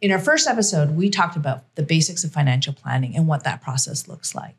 [0.00, 3.62] in our first episode, we talked about the basics of financial planning and what that
[3.62, 4.56] process looks like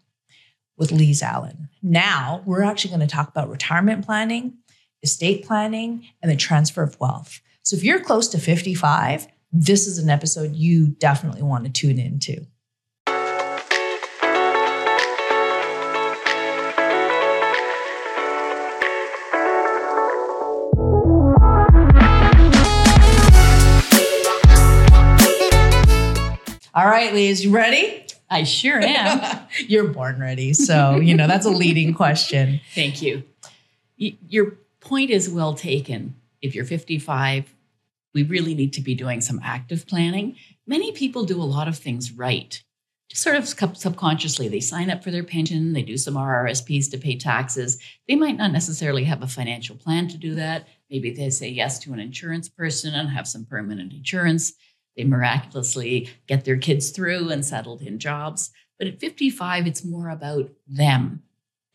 [0.77, 1.69] with Lise Allin.
[1.81, 4.57] Now we're actually going to talk about retirement planning,
[5.03, 7.41] estate planning, and the transfer of wealth.
[7.63, 11.99] So if you're close to 55, this is an episode you definitely want to tune
[11.99, 12.45] into.
[26.95, 28.05] Right, Lise, you ready?
[28.29, 29.39] I sure am.
[29.67, 30.53] You're born ready.
[30.53, 32.61] So, you know, that's a leading question.
[32.73, 33.23] Thank you.
[33.97, 36.15] Your point is well taken.
[36.41, 37.53] If you're 55,
[38.13, 40.35] we really need to be doing some active planning.
[40.67, 42.61] Many people do a lot of things right,
[43.09, 44.47] just sort of subconsciously.
[44.47, 47.79] They sign up for their pension, they do some RRSPs to pay taxes.
[48.07, 50.67] They might not necessarily have a financial plan to do that.
[50.89, 54.53] Maybe they say yes to an insurance person and have some permanent insurance.
[54.95, 58.51] They miraculously get their kids through and settled in jobs.
[58.77, 61.23] But at 55, it's more about them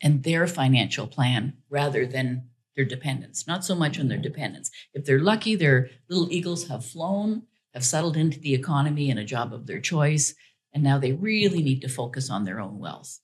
[0.01, 4.71] and their financial plan rather than their dependents, not so much on their dependents.
[4.93, 9.25] If they're lucky, their little eagles have flown, have settled into the economy and a
[9.25, 10.33] job of their choice,
[10.73, 13.19] and now they really need to focus on their own wealth.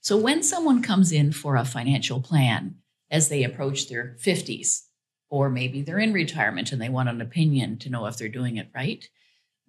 [0.00, 2.76] So when someone comes in for a financial plan
[3.10, 4.82] as they approach their 50s,
[5.28, 8.56] or maybe they're in retirement and they want an opinion to know if they're doing
[8.56, 9.08] it right,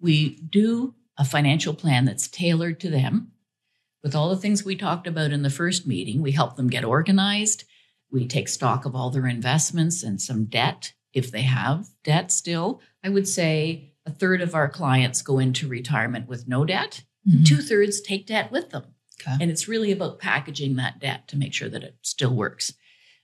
[0.00, 3.32] we do a financial plan that's tailored to them.
[4.02, 6.84] With all the things we talked about in the first meeting, we help them get
[6.84, 7.64] organized.
[8.10, 12.80] We take stock of all their investments and some debt if they have debt still.
[13.02, 17.44] I would say a third of our clients go into retirement with no debt, mm-hmm.
[17.44, 18.84] two thirds take debt with them.
[19.20, 19.36] Okay.
[19.40, 22.74] And it's really about packaging that debt to make sure that it still works.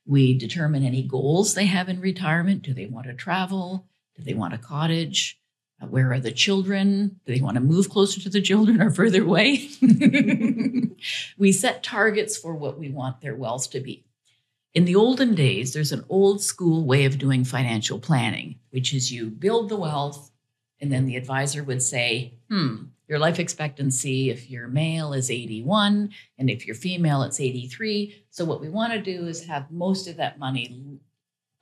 [0.07, 2.63] We determine any goals they have in retirement.
[2.63, 3.87] Do they want to travel?
[4.17, 5.40] Do they want a cottage?
[5.89, 7.21] Where are the children?
[7.25, 9.71] Do they want to move closer to the children or further away?
[11.39, 14.05] we set targets for what we want their wealth to be.
[14.75, 19.11] In the olden days, there's an old school way of doing financial planning, which is
[19.11, 20.31] you build the wealth,
[20.81, 26.11] and then the advisor would say, hmm, your life expectancy, if you're male, is 81,
[26.39, 28.25] and if you're female, it's 83.
[28.31, 31.01] So what we want to do is have most of that money,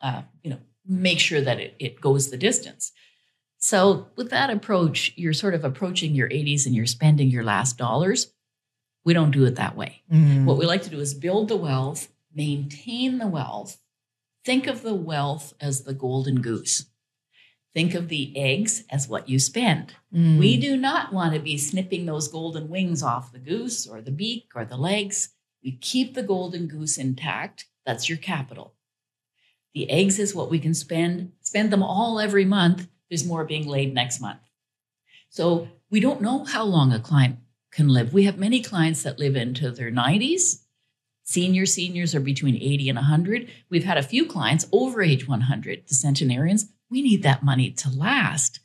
[0.03, 2.93] uh, you know, make sure that it, it goes the distance.
[3.59, 7.77] So, with that approach, you're sort of approaching your 80s and you're spending your last
[7.77, 8.33] dollars.
[9.05, 10.03] We don't do it that way.
[10.13, 10.45] Mm.
[10.45, 13.79] What we like to do is build the wealth, maintain the wealth,
[14.45, 16.87] think of the wealth as the golden goose.
[17.75, 19.95] Think of the eggs as what you spend.
[20.15, 20.39] Mm.
[20.39, 24.11] We do not want to be snipping those golden wings off the goose or the
[24.11, 25.31] beak or the legs.
[25.65, 27.67] We keep the golden goose intact.
[27.85, 28.75] That's your capital.
[29.75, 33.67] The eggs is what we can spend, spend them all every month there's more being
[33.67, 34.41] laid next month.
[35.31, 37.39] So we don't know how long a client
[37.71, 38.13] can live.
[38.13, 40.63] We have many clients that live into their 90s.
[41.25, 43.51] Senior seniors are between 80 and 100.
[43.69, 46.73] We've had a few clients over age 100, the centenarians.
[46.91, 48.61] We need that money to last.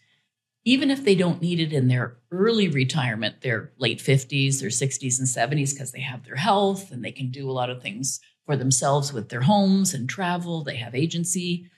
[0.66, 5.20] Even if they don't need it in their early retirement, their late 50s, their 60s
[5.20, 8.22] and 70s, because they have their health and they can do a lot of things
[8.46, 11.70] for themselves with their homes and travel, they have agency.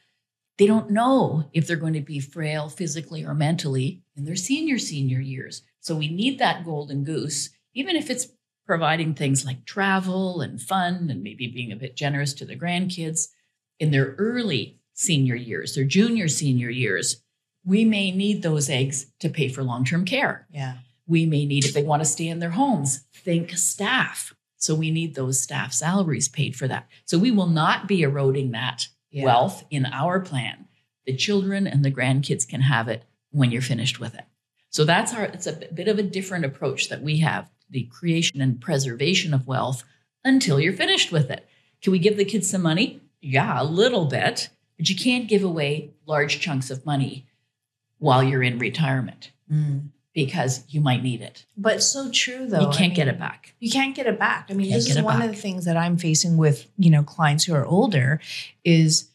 [0.57, 4.77] They don't know if they're going to be frail physically or mentally in their senior,
[4.77, 5.63] senior years.
[5.81, 8.27] So we need that golden goose, even if it's
[8.65, 13.27] providing things like travel and fun and maybe being a bit generous to the grandkids
[13.79, 17.21] in their early senior years, their junior, senior years.
[17.63, 20.47] We may need those eggs to pay for long term care.
[20.51, 20.77] Yeah.
[21.07, 24.33] We may need, if they want to stay in their homes, think staff.
[24.57, 26.87] So we need those staff salaries paid for that.
[27.05, 29.25] So we will not be eroding that yeah.
[29.25, 30.67] wealth in our plan.
[31.05, 34.25] The children and the grandkids can have it when you're finished with it.
[34.69, 38.41] So that's our it's a bit of a different approach that we have, the creation
[38.41, 39.83] and preservation of wealth
[40.23, 41.47] until you're finished with it.
[41.81, 43.01] Can we give the kids some money?
[43.21, 47.25] Yeah, a little bit, but you can't give away large chunks of money
[47.99, 49.31] while you're in retirement.
[49.51, 51.45] Mm because you might need it.
[51.57, 52.61] But so true though.
[52.61, 53.53] You can't I mean, get it back.
[53.59, 54.47] You can't get it back.
[54.49, 55.29] I mean, this is one back.
[55.29, 58.21] of the things that I'm facing with, you know, clients who are older
[58.63, 59.11] is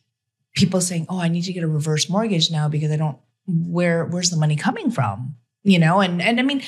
[0.55, 3.19] people saying, "Oh, I need to get a reverse mortgage now because I don't
[3.49, 6.62] where where's the money coming from?" You know, and and I mean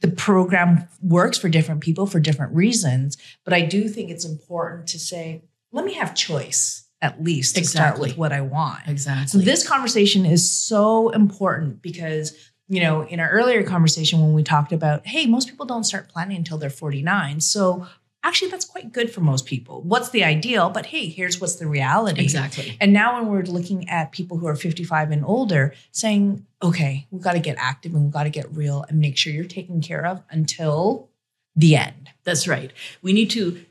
[0.00, 4.86] the program works for different people for different reasons, but I do think it's important
[4.88, 7.88] to say, "Let me have choice." At least to exactly.
[7.88, 8.82] start with what I want.
[8.86, 9.26] Exactly.
[9.40, 12.32] So this conversation is so important because
[12.68, 16.08] you know, in our earlier conversation when we talked about, hey, most people don't start
[16.08, 17.40] planning until they're 49.
[17.40, 17.86] So
[18.24, 19.82] actually that's quite good for most people.
[19.82, 20.70] What's the ideal?
[20.70, 22.22] But hey, here's what's the reality.
[22.22, 22.76] Exactly.
[22.80, 27.22] And now when we're looking at people who are 55 and older, saying, okay, we've
[27.22, 29.80] got to get active and we've got to get real and make sure you're taken
[29.80, 31.10] care of until
[31.56, 32.10] the end.
[32.24, 32.72] That's right.
[33.02, 33.64] We need to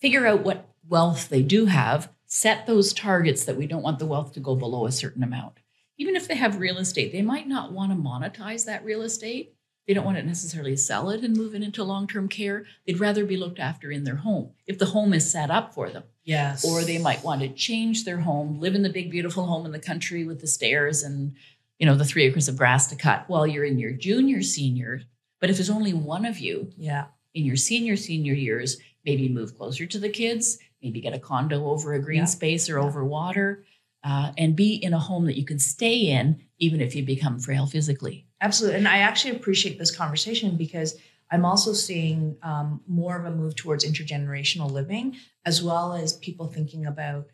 [0.00, 4.06] figure out what wealth they do have, set those targets that we don't want the
[4.06, 5.58] wealth to go below a certain amount.
[5.98, 9.56] Even if they have real estate, they might not want to monetize that real estate
[9.86, 12.64] they don't want to necessarily sell it and move it into long term care.
[12.86, 15.90] They'd rather be looked after in their home if the home is set up for
[15.90, 16.04] them.
[16.24, 16.64] Yes.
[16.64, 19.70] Or they might want to change their home, live in the big, beautiful home in
[19.70, 21.36] the country with the stairs and
[21.78, 25.02] you know the three acres of grass to cut while you're in your junior senior.
[25.40, 29.56] But if there's only one of you, yeah, in your senior senior years, maybe move
[29.56, 32.24] closer to the kids, maybe get a condo over a green yeah.
[32.24, 32.84] space or yeah.
[32.84, 33.64] over water,
[34.04, 37.38] uh, and be in a home that you can stay in even if you become
[37.38, 38.26] frail physically.
[38.40, 38.78] Absolutely.
[38.78, 40.96] And I actually appreciate this conversation because
[41.30, 46.46] I'm also seeing um, more of a move towards intergenerational living, as well as people
[46.46, 47.26] thinking about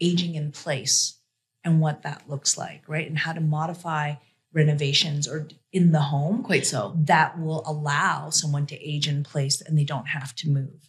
[0.00, 1.18] aging in place
[1.64, 3.08] and what that looks like, right?
[3.08, 4.14] And how to modify
[4.52, 6.42] renovations or in the home.
[6.42, 6.94] Quite so.
[6.96, 10.88] That will allow someone to age in place and they don't have to move.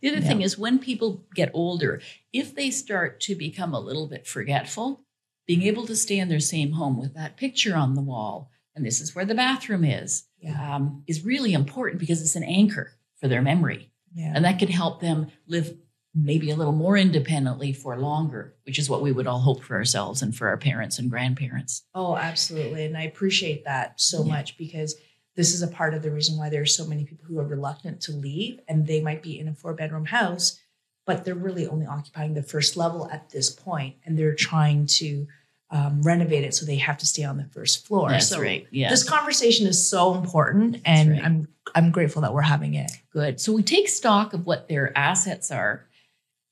[0.00, 0.28] The other yeah.
[0.28, 2.00] thing is when people get older,
[2.32, 5.04] if they start to become a little bit forgetful,
[5.46, 8.86] being able to stay in their same home with that picture on the wall and
[8.86, 10.76] this is where the bathroom is, yeah.
[10.76, 13.90] um, is really important because it's an anchor for their memory.
[14.14, 14.32] Yeah.
[14.34, 15.74] And that can help them live
[16.14, 19.76] maybe a little more independently for longer, which is what we would all hope for
[19.76, 21.84] ourselves and for our parents and grandparents.
[21.94, 22.84] Oh, absolutely.
[22.84, 24.32] And I appreciate that so yeah.
[24.32, 24.94] much because
[25.34, 27.46] this is a part of the reason why there are so many people who are
[27.46, 30.60] reluctant to leave and they might be in a four bedroom house,
[31.06, 35.26] but they're really only occupying the first level at this point and they're trying to
[35.70, 38.10] um, renovate it so they have to stay on the first floor.
[38.10, 38.66] That's so right.
[38.70, 38.90] Yeah.
[38.90, 41.24] This conversation is so important and right.
[41.24, 42.90] I'm I'm grateful that we're having it.
[43.10, 43.40] Good.
[43.40, 45.86] So we take stock of what their assets are.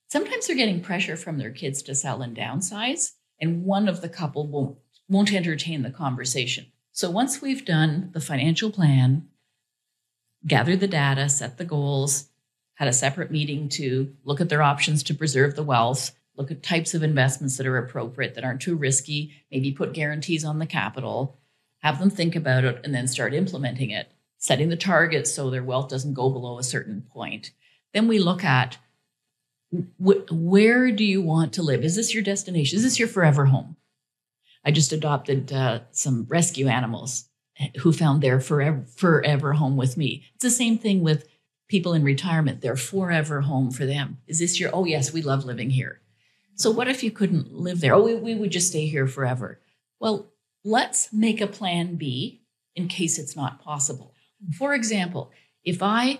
[0.09, 4.09] Sometimes they're getting pressure from their kids to sell and downsize, and one of the
[4.09, 6.65] couple won't won't entertain the conversation.
[6.91, 9.27] So once we've done the financial plan,
[10.45, 12.29] gathered the data, set the goals,
[12.75, 16.63] had a separate meeting to look at their options to preserve the wealth, look at
[16.63, 20.65] types of investments that are appropriate, that aren't too risky, maybe put guarantees on the
[20.65, 21.37] capital,
[21.79, 25.63] have them think about it, and then start implementing it, setting the targets so their
[25.63, 27.51] wealth doesn't go below a certain point.
[27.93, 28.77] Then we look at
[29.71, 31.83] wh- where do you want to live?
[31.83, 32.77] Is this your destination?
[32.77, 33.75] Is this your forever home?
[34.63, 37.25] I just adopted uh, some rescue animals
[37.79, 40.23] who found their forever, forever home with me.
[40.35, 41.27] It's the same thing with
[41.67, 44.17] people in retirement, their forever home for them.
[44.27, 46.01] Is this your, oh, yes, we love living here.
[46.55, 47.93] So, what if you couldn't live there?
[47.93, 49.59] Oh, we, we would just stay here forever.
[49.99, 50.31] Well,
[50.63, 52.43] let's make a plan B
[52.75, 54.13] in case it's not possible.
[54.57, 55.31] For example,
[55.63, 56.19] if I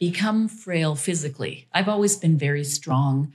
[0.00, 3.32] become frail physically, I've always been very strong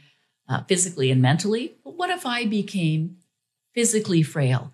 [0.47, 3.17] uh, physically and mentally, but what if I became
[3.73, 4.73] physically frail?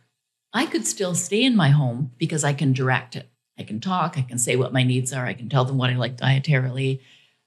[0.53, 3.29] I could still stay in my home because I can direct it.
[3.57, 5.89] I can talk, I can say what my needs are, I can tell them what
[5.89, 7.01] I like dietarily.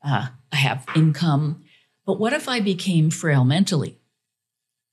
[0.04, 1.62] Uh, I have income.
[2.04, 3.98] But what if I became frail mentally?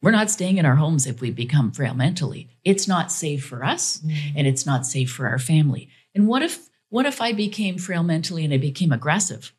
[0.02, 2.50] We're not staying in our homes if we become frail mentally.
[2.64, 4.38] It's not safe for us mm-hmm.
[4.38, 5.90] and it's not safe for our family.
[6.16, 9.54] And what if what if I became frail mentally and I became aggressive?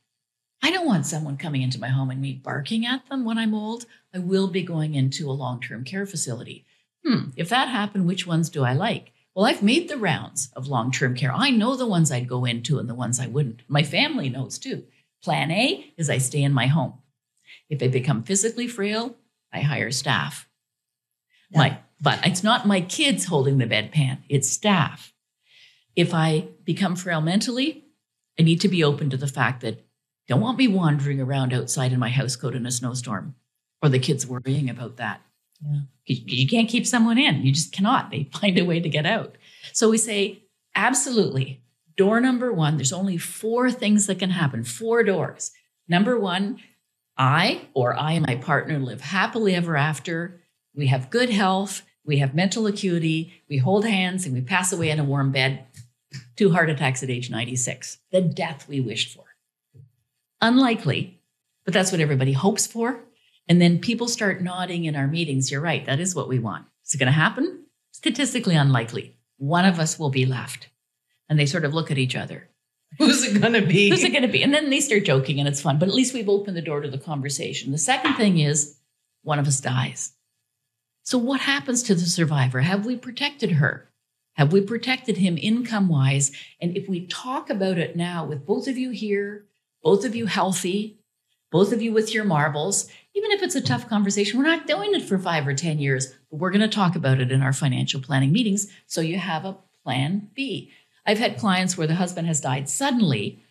[0.62, 3.54] I don't want someone coming into my home and me barking at them when I'm
[3.54, 3.86] old.
[4.14, 6.66] I will be going into a long-term care facility.
[7.04, 9.12] Hmm, if that happened, which ones do I like?
[9.34, 11.32] Well, I've made the rounds of long-term care.
[11.32, 13.62] I know the ones I'd go into and the ones I wouldn't.
[13.68, 14.84] My family knows too.
[15.22, 16.94] Plan A is I stay in my home.
[17.68, 19.16] If they become physically frail,
[19.52, 20.48] I hire staff.
[21.50, 21.58] Yeah.
[21.58, 25.12] My, but it's not my kids holding the bedpan, it's staff.
[25.96, 27.84] If I become frail mentally,
[28.38, 29.84] I need to be open to the fact that
[30.30, 33.34] don't want me wandering around outside in my house coat in a snowstorm
[33.82, 35.22] or the kids worrying about that.
[35.60, 35.80] Yeah.
[36.06, 37.42] You, you can't keep someone in.
[37.42, 38.12] You just cannot.
[38.12, 39.34] They find a way to get out.
[39.72, 40.44] So we say,
[40.76, 41.60] absolutely.
[41.96, 45.50] Door number one, there's only four things that can happen, four doors.
[45.88, 46.60] Number one,
[47.18, 50.40] I or I and my partner live happily ever after.
[50.76, 51.82] We have good health.
[52.04, 53.42] We have mental acuity.
[53.48, 55.66] We hold hands and we pass away in a warm bed.
[56.36, 57.98] Two heart attacks at age 96.
[58.12, 59.24] The death we wished for.
[60.40, 61.20] Unlikely,
[61.64, 63.00] but that's what everybody hopes for.
[63.48, 65.50] And then people start nodding in our meetings.
[65.50, 65.84] You're right.
[65.84, 66.66] That is what we want.
[66.86, 67.64] Is it going to happen?
[67.92, 69.16] Statistically unlikely.
[69.38, 70.68] One of us will be left.
[71.28, 72.48] And they sort of look at each other.
[72.98, 73.90] Who's it going to be?
[73.90, 74.42] Who's it going to be?
[74.42, 76.80] And then they start joking and it's fun, but at least we've opened the door
[76.80, 77.70] to the conversation.
[77.70, 78.76] The second thing is
[79.22, 80.12] one of us dies.
[81.02, 82.60] So, what happens to the survivor?
[82.60, 83.90] Have we protected her?
[84.34, 86.32] Have we protected him income wise?
[86.60, 89.46] And if we talk about it now with both of you here,
[89.82, 90.98] both of you healthy,
[91.50, 92.88] both of you with your marbles.
[93.14, 96.14] Even if it's a tough conversation, we're not doing it for five or 10 years,
[96.30, 98.70] but we're going to talk about it in our financial planning meetings.
[98.86, 100.70] So you have a plan B.
[101.06, 103.42] I've had clients where the husband has died suddenly,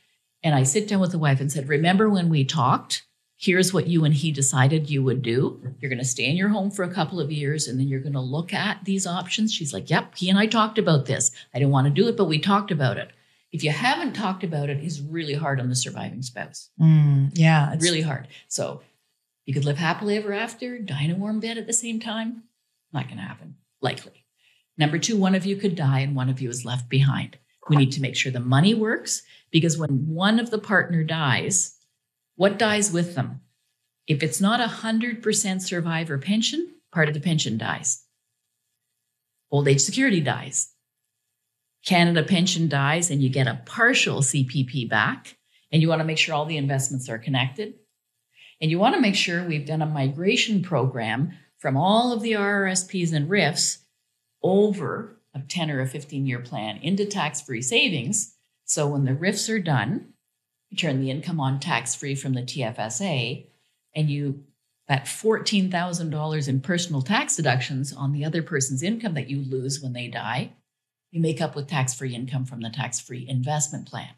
[0.44, 3.04] and I sit down with the wife and said, Remember when we talked?
[3.36, 5.62] Here's what you and he decided you would do.
[5.80, 8.02] You're going to stay in your home for a couple of years and then you're
[8.02, 9.54] going to look at these options.
[9.54, 11.32] She's like, Yep, he and I talked about this.
[11.54, 13.12] I didn't want to do it, but we talked about it.
[13.52, 16.70] If you haven't talked about it, it's really hard on the surviving spouse.
[16.80, 17.74] Mm, yeah.
[17.74, 18.28] It's really hard.
[18.48, 18.82] So
[19.46, 22.44] you could live happily ever after, die in a warm bed at the same time.
[22.94, 24.26] Not going to happen, likely.
[24.78, 27.38] Number two, one of you could die and one of you is left behind.
[27.70, 31.76] We need to make sure the money works because when one of the partner dies,
[32.36, 33.42] what dies with them?
[34.08, 38.04] If it's not a 100% survivor pension, part of the pension dies.
[39.52, 40.74] Old age security dies.
[41.86, 45.38] Canada pension dies and you get a partial CPP back.
[45.72, 47.76] And you want to make sure all the investments are connected.
[48.62, 52.34] And you want to make sure we've done a migration program from all of the
[52.34, 53.80] RRSPs and RIFs
[54.42, 58.36] over a 10 or a 15 year plan into tax free savings.
[58.66, 60.14] So when the RIFs are done,
[60.70, 63.48] you turn the income on tax free from the TFSA,
[63.96, 64.44] and you
[64.88, 69.94] that $14,000 in personal tax deductions on the other person's income that you lose when
[69.94, 70.52] they die,
[71.12, 74.10] you make up with tax free income from the tax free investment plan.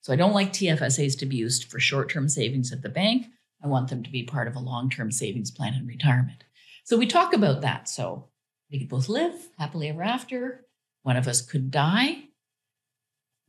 [0.00, 3.26] So I don't like TFSAs to be used for short term savings at the bank.
[3.62, 6.44] I want them to be part of a long term savings plan in retirement.
[6.84, 7.88] So we talk about that.
[7.88, 8.28] So
[8.70, 10.66] we could both live happily ever after.
[11.02, 12.24] One of us could die.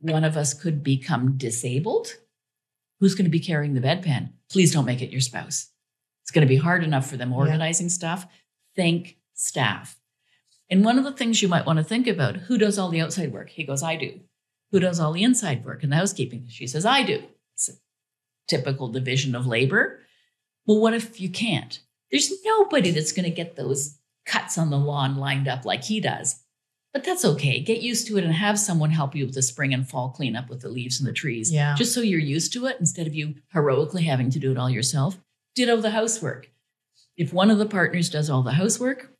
[0.00, 2.16] One of us could become disabled.
[3.00, 4.30] Who's going to be carrying the bedpan?
[4.50, 5.70] Please don't make it your spouse.
[6.22, 7.92] It's going to be hard enough for them organizing yeah.
[7.92, 8.26] stuff.
[8.76, 9.96] Think staff.
[10.74, 13.00] And one of the things you might want to think about who does all the
[13.00, 13.48] outside work?
[13.48, 14.18] He goes, I do.
[14.72, 16.46] Who does all the inside work in the housekeeping?
[16.48, 17.22] She says, I do.
[17.54, 17.74] It's a
[18.48, 20.00] typical division of labor.
[20.66, 21.78] Well, what if you can't?
[22.10, 26.00] There's nobody that's going to get those cuts on the lawn lined up like he
[26.00, 26.42] does.
[26.92, 27.60] But that's okay.
[27.60, 30.50] Get used to it and have someone help you with the spring and fall cleanup
[30.50, 31.52] with the leaves and the trees.
[31.52, 31.76] Yeah.
[31.76, 34.68] Just so you're used to it instead of you heroically having to do it all
[34.68, 35.18] yourself.
[35.54, 36.50] Ditto the housework.
[37.16, 39.13] If one of the partners does all the housework,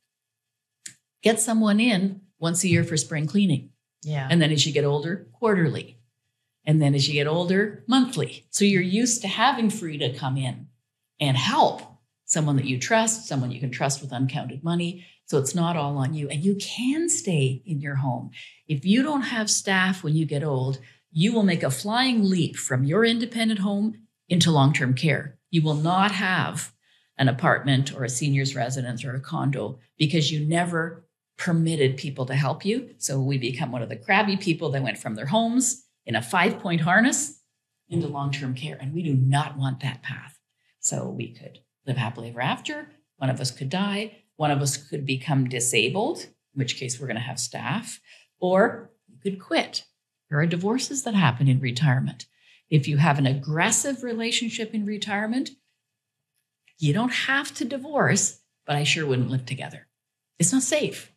[1.25, 3.71] get someone in once a year for spring cleaning.
[4.05, 4.29] Yeah.
[4.31, 5.99] And then as you get older, quarterly.
[6.67, 8.47] And then as you get older, monthly.
[8.51, 10.69] So you're used to having Frida come in
[11.19, 11.83] and help
[12.27, 15.07] someone that you trust, someone you can trust with uncounted money.
[15.27, 16.29] So it's not all on you.
[16.29, 18.31] And you can stay in your home.
[18.69, 20.79] If you don't have staff when you get old,
[21.11, 23.95] you will make a flying leap from your independent home
[24.29, 25.39] into long term care.
[25.51, 26.73] You will not have
[27.17, 31.04] an apartment or a senior's residence or a condo because you never
[31.37, 32.91] permitted people to help you.
[32.99, 36.23] So we become one of the crabby people that went from their homes in a
[36.23, 37.41] five point harness
[37.89, 38.79] into long term care.
[38.81, 40.39] And we do not want that path.
[40.81, 42.89] So we could live happily ever after.
[43.17, 44.19] One of us could die.
[44.37, 48.01] One of us could become disabled, in which case we're going to have staff,
[48.41, 49.85] or you could quit.
[50.29, 52.27] There are divorces that happen in retirement.
[52.69, 55.51] If you have an aggressive relationship in retirement,
[56.79, 59.87] you don't have to divorce, but I sure wouldn't live together.
[60.39, 61.14] It's not safe.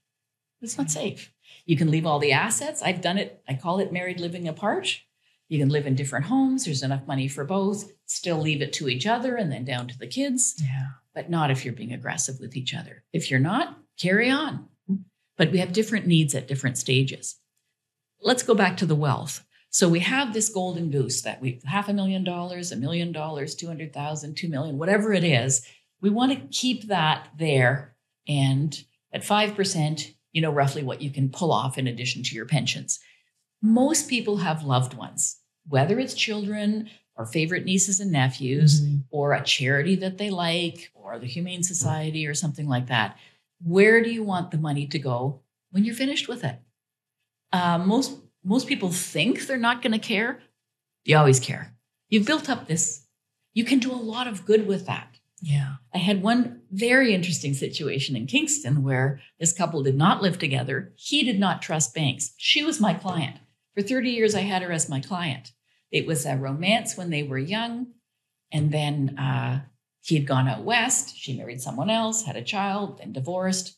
[0.61, 1.31] It's not safe.
[1.65, 2.81] You can leave all the assets.
[2.81, 3.41] I've done it.
[3.47, 5.01] I call it married living apart.
[5.49, 6.65] You can live in different homes.
[6.65, 7.91] There's enough money for both.
[8.05, 10.55] Still leave it to each other and then down to the kids.
[10.61, 10.87] Yeah.
[11.13, 13.03] But not if you're being aggressive with each other.
[13.13, 14.67] If you're not, carry on.
[15.37, 17.37] But we have different needs at different stages.
[18.21, 19.45] Let's go back to the wealth.
[19.69, 23.11] So we have this golden goose that we have half a million dollars, a million
[23.11, 25.67] dollars, 200,000, 2 million, whatever it is.
[26.01, 27.95] We want to keep that there.
[28.27, 28.77] And
[29.13, 32.99] at 5%, you know roughly what you can pull off in addition to your pensions
[33.61, 38.97] most people have loved ones, whether it's children or favorite nieces and nephews mm-hmm.
[39.09, 43.17] or a charity that they like or the Humane Society or something like that.
[43.63, 45.41] Where do you want the money to go
[45.71, 46.59] when you're finished with it?
[47.51, 50.39] Uh, most most people think they're not going to care.
[51.05, 51.73] You always care.
[52.09, 53.05] You've built up this.
[53.53, 55.16] You can do a lot of good with that.
[55.41, 55.75] Yeah.
[55.93, 60.93] I had one very interesting situation in Kingston where this couple did not live together.
[60.95, 62.33] He did not trust banks.
[62.37, 63.37] She was my client.
[63.75, 65.51] For 30 years, I had her as my client.
[65.91, 67.87] It was a romance when they were young.
[68.51, 69.61] And then uh,
[70.01, 71.15] he had gone out west.
[71.15, 73.77] She married someone else, had a child, then divorced.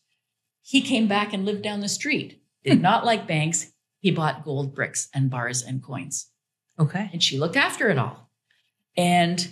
[0.61, 2.41] He came back and lived down the street.
[2.63, 3.71] Did not like banks.
[3.99, 6.29] He bought gold bricks and bars and coins.
[6.79, 7.09] Okay.
[7.11, 8.29] And she looked after it all.
[8.95, 9.47] And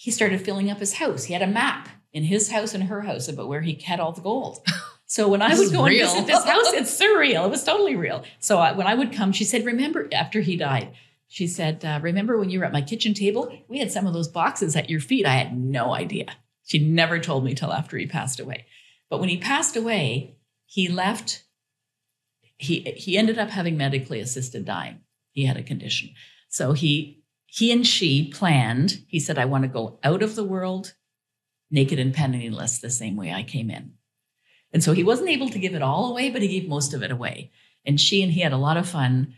[0.00, 1.24] he started filling up his house.
[1.24, 4.12] He had a map in his house and her house about where he had all
[4.12, 4.64] the gold.
[5.10, 6.06] So when I would go real.
[6.06, 7.46] and visit this house, it's surreal.
[7.46, 8.24] It was totally real.
[8.40, 10.92] So I, when I would come, she said, "Remember after he died."
[11.28, 13.50] She said, uh, Remember when you were at my kitchen table?
[13.68, 15.24] We had some of those boxes at your feet.
[15.24, 16.26] I had no idea.
[16.66, 18.66] She never told me till after he passed away.
[19.08, 20.36] But when he passed away,
[20.66, 21.44] he left.
[22.58, 25.00] He, he ended up having medically assisted dying.
[25.32, 26.10] He had a condition.
[26.50, 27.17] So he
[27.50, 30.94] he and she planned, he said, I want to go out of the world
[31.70, 33.94] naked and penniless the same way I came in.
[34.70, 37.02] And so he wasn't able to give it all away, but he gave most of
[37.02, 37.50] it away.
[37.86, 39.34] And she and he had a lot of fun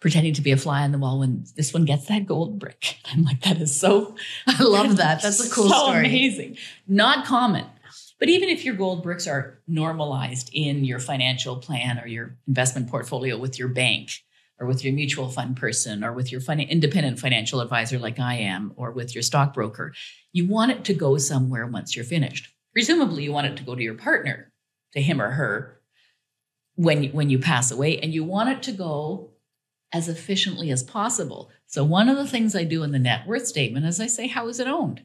[0.00, 2.96] pretending to be a fly on the wall when this one gets that gold brick.
[3.12, 4.16] I'm like, that is so.
[4.46, 5.20] I love that.
[5.20, 6.06] That's a cool so story.
[6.06, 6.56] Amazing.
[6.88, 7.66] Not common.
[8.18, 12.88] But even if your gold bricks are normalized in your financial plan or your investment
[12.88, 14.22] portfolio with your bank
[14.62, 18.36] or with your mutual fund person or with your fin- independent financial advisor like I
[18.36, 19.92] am or with your stockbroker,
[20.32, 22.48] you want it to go somewhere once you're finished.
[22.72, 24.52] Presumably, you want it to go to your partner,
[24.92, 25.80] to him or her,
[26.76, 29.32] when when you pass away, and you want it to go
[29.92, 31.50] as efficiently as possible.
[31.66, 34.28] So, one of the things I do in the net worth statement is I say,
[34.28, 35.02] How is it owned?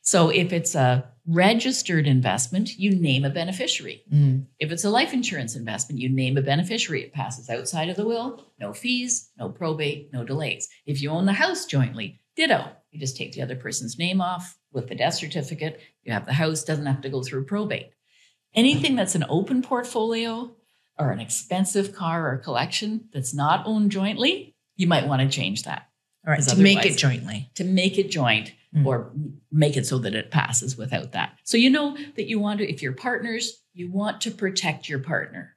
[0.00, 4.02] So, if it's a registered investment, you name a beneficiary.
[4.12, 4.46] Mm.
[4.58, 7.02] If it's a life insurance investment, you name a beneficiary.
[7.02, 10.68] It passes outside of the will, no fees, no probate, no delays.
[10.84, 12.68] If you own the house jointly, ditto.
[12.90, 15.80] You just take the other person's name off with the death certificate.
[16.02, 17.90] You have the house, doesn't have to go through probate.
[18.54, 20.54] Anything that's an open portfolio
[20.98, 25.62] or an expensive car or collection that's not owned jointly, you might want to change
[25.62, 25.88] that.
[26.26, 27.50] All right, to make it jointly.
[27.56, 28.86] To make it joint mm.
[28.86, 29.12] or
[29.50, 31.38] make it so that it passes without that.
[31.44, 35.00] So you know that you want to, if you're partners, you want to protect your
[35.00, 35.56] partner.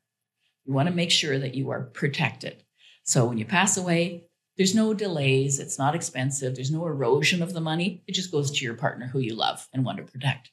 [0.66, 2.64] You want to make sure that you are protected.
[3.04, 4.26] So when you pass away,
[4.58, 8.04] there's no delays, it's not expensive, there's no erosion of the money.
[8.08, 10.50] It just goes to your partner who you love and want to protect.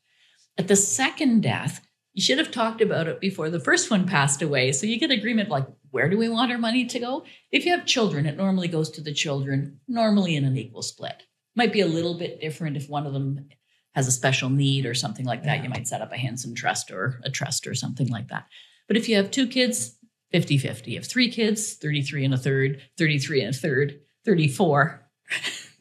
[0.58, 1.80] At the second death,
[2.14, 4.72] you should have talked about it before the first one passed away.
[4.72, 7.24] So you get agreement like, where do we want our money to go?
[7.50, 11.22] If you have children, it normally goes to the children, normally in an equal split.
[11.56, 13.48] Might be a little bit different if one of them
[13.94, 15.58] has a special need or something like that.
[15.58, 15.64] Yeah.
[15.64, 18.46] You might set up a Henson trust or a trust or something like that.
[18.88, 19.98] But if you have two kids,
[20.32, 20.96] 50 50.
[20.96, 25.06] If three kids, 33 and a third, 33 and a third, 34.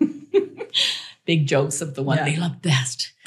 [1.26, 2.26] Big jokes of the one yeah.
[2.26, 3.14] they love best.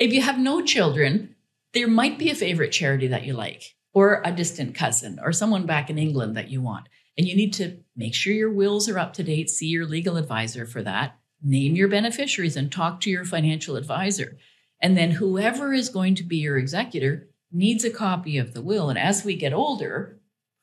[0.00, 1.34] if you have no children,
[1.74, 5.66] there might be a favorite charity that you like, or a distant cousin, or someone
[5.66, 6.88] back in England that you want.
[7.16, 10.16] And you need to make sure your wills are up to date, see your legal
[10.16, 14.38] advisor for that, name your beneficiaries, and talk to your financial advisor.
[14.80, 18.88] And then whoever is going to be your executor needs a copy of the will.
[18.88, 20.20] And as we get older,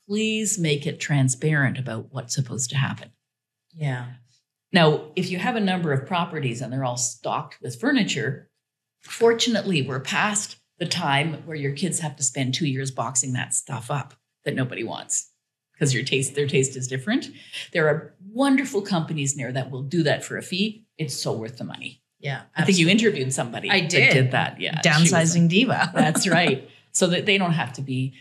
[0.08, 3.12] please make it transparent about what's supposed to happen.
[3.74, 4.06] Yeah.
[4.72, 8.50] Now, if you have a number of properties and they're all stocked with furniture,
[9.06, 13.54] fortunately, we're past the time where your kids have to spend two years boxing that
[13.54, 14.14] stuff up
[14.44, 15.32] that nobody wants
[15.74, 17.30] because your taste their taste is different.
[17.72, 20.86] There are wonderful companies near that will do that for a fee.
[20.98, 22.02] It's so worth the money.
[22.20, 22.62] Yeah absolutely.
[22.62, 24.60] i think you interviewed somebody i did, did that.
[24.60, 25.92] Yeah downsizing diva.
[25.96, 26.70] That's right.
[26.92, 28.14] So that they don't have to be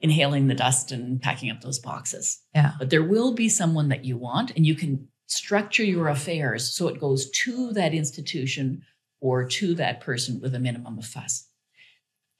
[0.00, 2.40] inhaling the dust and packing up those boxes.
[2.54, 2.72] Yeah.
[2.78, 6.88] But there will be someone that you want, and you can structure your affairs so
[6.88, 8.82] it goes to that institution
[9.22, 11.46] or to that person with a minimum of fuss.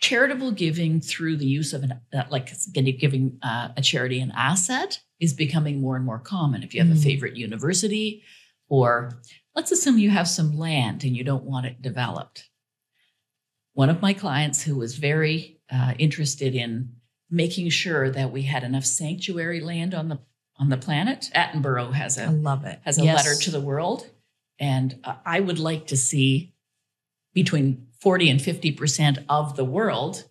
[0.00, 5.00] Charitable giving through the use of an, uh, like giving uh, a charity an asset
[5.20, 6.64] is becoming more and more common.
[6.64, 6.98] If you have mm.
[6.98, 8.24] a favorite university,
[8.68, 9.20] or
[9.54, 12.48] let's assume you have some land and you don't want it developed.
[13.74, 16.96] One of my clients who was very uh, interested in
[17.30, 20.18] making sure that we had enough sanctuary land on the
[20.58, 21.30] on the planet.
[21.34, 23.24] Attenborough has a I love it has a yes.
[23.24, 24.10] letter to the world,
[24.58, 26.52] and uh, I would like to see
[27.34, 30.24] between forty and fifty percent of the world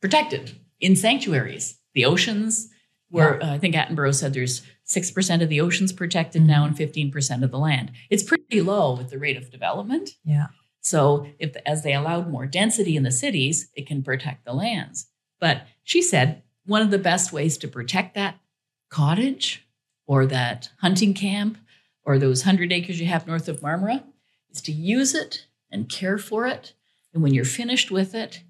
[0.00, 1.78] protected in sanctuaries.
[1.94, 2.68] The oceans,
[3.08, 3.50] where yeah.
[3.50, 6.50] uh, I think Attenborough said there's six percent of the oceans protected mm-hmm.
[6.50, 7.92] now and fifteen percent of the land.
[8.10, 10.10] It's pretty low with the rate of development.
[10.24, 10.48] Yeah.
[10.80, 15.08] So if as they allowed more density in the cities, it can protect the lands.
[15.40, 18.36] But she said one of the best ways to protect that
[18.90, 19.66] cottage
[20.06, 21.58] or that hunting camp
[22.04, 24.02] or those 100 acres you have north of Marmora
[24.50, 26.74] is to use it and care for it.
[27.12, 28.42] And when you're finished with it,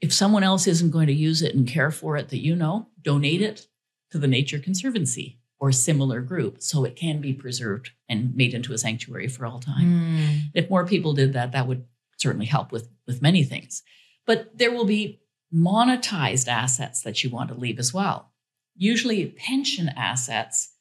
[0.00, 2.88] if someone else isn't going to use it and care for it that you know,
[3.00, 3.68] donate it
[4.10, 8.72] to the Nature Conservancy or similar group so it can be preserved and made into
[8.72, 9.84] a sanctuary for all time.
[9.84, 10.40] Mm.
[10.54, 11.84] If more people did that, that would
[12.18, 13.82] certainly help with, with many things.
[14.26, 15.20] But there will be
[15.54, 18.32] monetized assets that you want to leave as well.
[18.76, 20.74] Usually, pension assets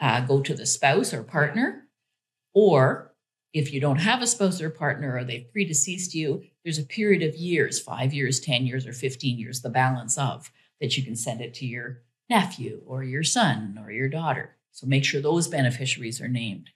[0.00, 1.84] uh, go to the spouse or partner,
[2.54, 3.09] or
[3.52, 7.22] if you don't have a spouse or partner or they've predeceased you, there's a period
[7.22, 11.16] of years five years, 10 years, or 15 years, the balance of that you can
[11.16, 14.56] send it to your nephew or your son or your daughter.
[14.70, 16.70] So make sure those beneficiaries are named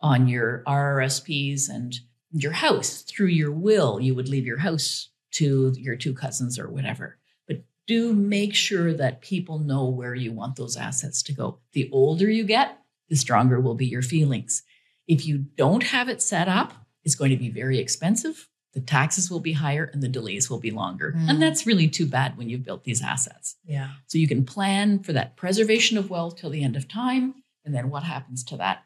[0.00, 1.94] on your RRSPs and
[2.32, 3.02] your house.
[3.02, 7.18] Through your will, you would leave your house to your two cousins or whatever.
[7.46, 11.58] But do make sure that people know where you want those assets to go.
[11.72, 14.62] The older you get, the stronger will be your feelings.
[15.06, 16.72] If you don't have it set up,
[17.04, 18.48] it's going to be very expensive.
[18.74, 21.14] The taxes will be higher and the delays will be longer.
[21.16, 21.30] Mm.
[21.30, 23.56] And that's really too bad when you've built these assets.
[23.64, 23.90] Yeah.
[24.06, 27.36] So you can plan for that preservation of wealth till the end of time.
[27.64, 28.82] And then what happens to that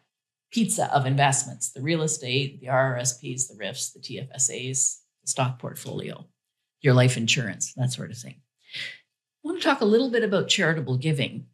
[0.52, 6.26] pizza of investments the real estate, the RRSPs, the RIFs, the TFSAs, the stock portfolio,
[6.82, 8.36] your life insurance, that sort of thing.
[8.74, 11.46] I want to talk a little bit about charitable giving.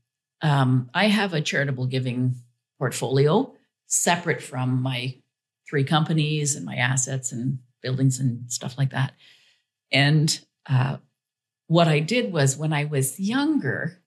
[0.43, 2.35] Um, I have a charitable giving
[2.79, 3.56] portfolio
[3.87, 5.17] separate from my
[5.69, 9.13] three companies and my assets and buildings and stuff like that.
[9.93, 10.99] And uh,
[11.67, 14.03] what I did was when I was younger,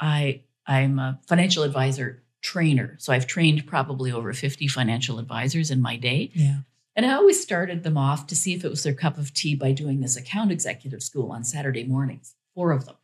[0.00, 2.96] I I'm a financial advisor trainer.
[2.98, 6.30] So I've trained probably over 50 financial advisors in my day.
[6.34, 6.58] Yeah.
[6.94, 9.54] And I always started them off to see if it was their cup of tea
[9.54, 12.96] by doing this account executive school on Saturday mornings, four of them.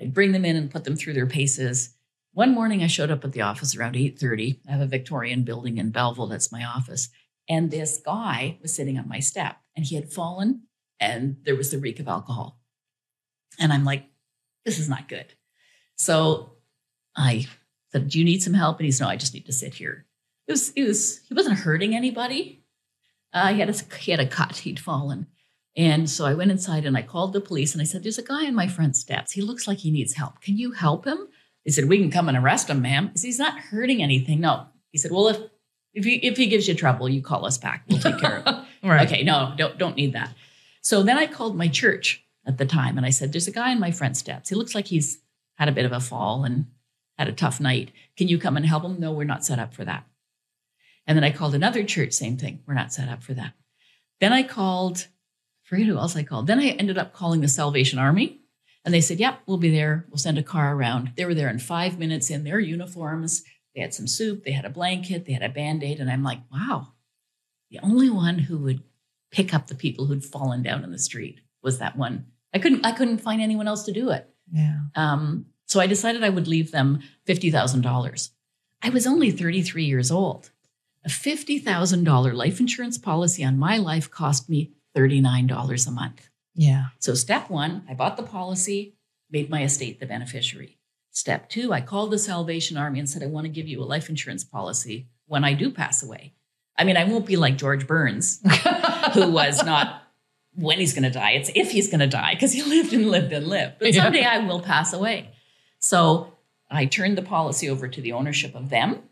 [0.00, 1.93] I'd bring them in and put them through their paces.
[2.34, 4.58] One morning I showed up at the office around 8:30.
[4.68, 7.08] I have a Victorian building in Belleville that's my office.
[7.48, 10.62] And this guy was sitting on my step and he had fallen
[10.98, 12.58] and there was the reek of alcohol.
[13.60, 14.06] And I'm like,
[14.64, 15.34] this is not good.
[15.96, 16.54] So
[17.16, 17.46] I
[17.92, 18.78] said, Do you need some help?
[18.78, 20.04] And he's no, I just need to sit here.
[20.48, 22.64] It was, it was, he wasn't hurting anybody.
[23.32, 25.28] Uh, he had a he had a cut, he'd fallen.
[25.76, 28.22] And so I went inside and I called the police and I said, There's a
[28.22, 29.32] guy on my front steps.
[29.32, 30.40] He looks like he needs help.
[30.40, 31.28] Can you help him?
[31.64, 33.10] They said, We can come and arrest him, ma'am.
[33.14, 34.40] Said, He's not hurting anything.
[34.40, 34.66] No.
[34.90, 35.38] He said, Well, if
[35.92, 37.84] if he if he gives you trouble, you call us back.
[37.88, 38.64] We'll take care of it.
[38.86, 39.06] right.
[39.06, 40.34] Okay, no, don't don't need that.
[40.80, 43.72] So then I called my church at the time and I said, There's a guy
[43.72, 44.48] in my front steps.
[44.48, 45.20] He looks like he's
[45.56, 46.66] had a bit of a fall and
[47.18, 47.92] had a tough night.
[48.16, 48.98] Can you come and help him?
[48.98, 50.04] No, we're not set up for that.
[51.06, 52.60] And then I called another church, same thing.
[52.66, 53.52] We're not set up for that.
[54.20, 55.06] Then I called,
[55.62, 56.46] forget who else I called.
[56.46, 58.40] Then I ended up calling the Salvation Army.
[58.84, 60.06] And they said, Yep, we'll be there.
[60.08, 61.12] We'll send a car around.
[61.16, 63.42] They were there in five minutes in their uniforms.
[63.74, 65.98] They had some soup, they had a blanket, they had a band aid.
[65.98, 66.92] And I'm like, wow,
[67.70, 68.82] the only one who would
[69.32, 72.26] pick up the people who'd fallen down in the street was that one.
[72.52, 74.28] I couldn't, I couldn't find anyone else to do it.
[74.52, 74.78] Yeah.
[74.94, 78.30] Um, so I decided I would leave them $50,000.
[78.82, 80.50] I was only 33 years old.
[81.04, 86.30] A $50,000 life insurance policy on my life cost me $39 a month.
[86.54, 86.86] Yeah.
[86.98, 88.94] So, step one, I bought the policy,
[89.30, 90.78] made my estate the beneficiary.
[91.10, 93.84] Step two, I called the Salvation Army and said, I want to give you a
[93.84, 96.34] life insurance policy when I do pass away.
[96.76, 98.40] I mean, I won't be like George Burns,
[99.14, 100.02] who was not
[100.56, 103.10] when he's going to die, it's if he's going to die because he lived and
[103.10, 103.74] lived and lived.
[103.78, 104.34] But someday yeah.
[104.34, 105.30] I will pass away.
[105.78, 106.32] So
[106.70, 109.02] I turned the policy over to the ownership of them.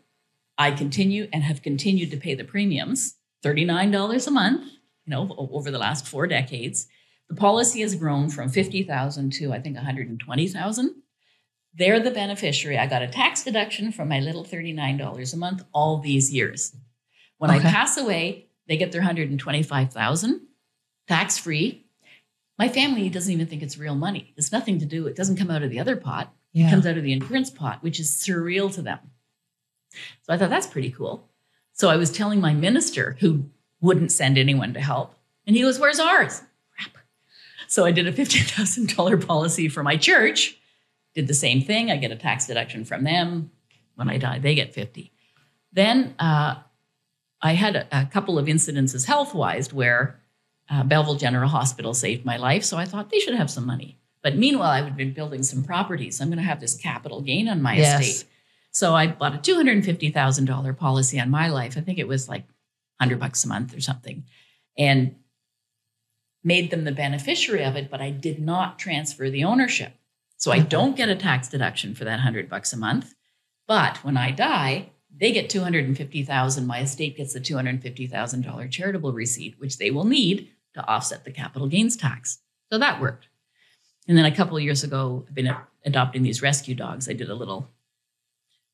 [0.57, 4.63] I continue and have continued to pay the premiums, $39 a month,
[5.05, 6.87] you know, over the last four decades.
[7.33, 10.95] The policy has grown from 50,000 to I think 120,000.
[11.73, 12.77] They're the beneficiary.
[12.77, 16.75] I got a tax deduction from my little $39 a month all these years.
[17.39, 17.67] When okay.
[17.67, 20.41] I pass away, they get their 125,000
[21.07, 21.87] tax free.
[22.59, 24.35] My family doesn't even think it's real money.
[24.37, 25.07] It's nothing to do.
[25.07, 26.31] It doesn't come out of the other pot.
[26.51, 26.67] Yeah.
[26.67, 28.99] It comes out of the insurance pot, which is surreal to them.
[30.21, 31.31] So I thought that's pretty cool.
[31.71, 33.49] So I was telling my minister who
[33.81, 35.15] wouldn't send anyone to help,
[35.47, 36.43] and he goes, Where's ours?
[37.73, 40.55] So I did a $15,000 policy for my church,
[41.15, 41.89] did the same thing.
[41.89, 43.49] I get a tax deduction from them.
[43.95, 45.11] When I die, they get 50.
[45.71, 46.57] Then uh,
[47.41, 50.19] I had a, a, couple of incidences health wise where
[50.69, 52.63] uh, Belleville General Hospital saved my life.
[52.63, 53.97] So I thought they should have some money.
[54.21, 56.21] But meanwhile, I would be building some properties.
[56.21, 58.01] I'm going to have this capital gain on my yes.
[58.01, 58.29] estate.
[58.69, 61.75] So I bought a $250,000 policy on my life.
[61.75, 62.43] I think it was like
[62.99, 64.25] 100 bucks a month or something.
[64.77, 65.15] And
[66.43, 69.93] made them the beneficiary of it, but I did not transfer the ownership.
[70.37, 73.13] So I don't get a tax deduction for that 100 bucks a month.
[73.67, 79.77] But when I die, they get 250,000, my estate gets the $250,000 charitable receipt, which
[79.77, 82.39] they will need to offset the capital gains tax.
[82.71, 83.27] So that worked.
[84.07, 87.07] And then a couple of years ago, I've been adopting these rescue dogs.
[87.07, 87.69] I did a little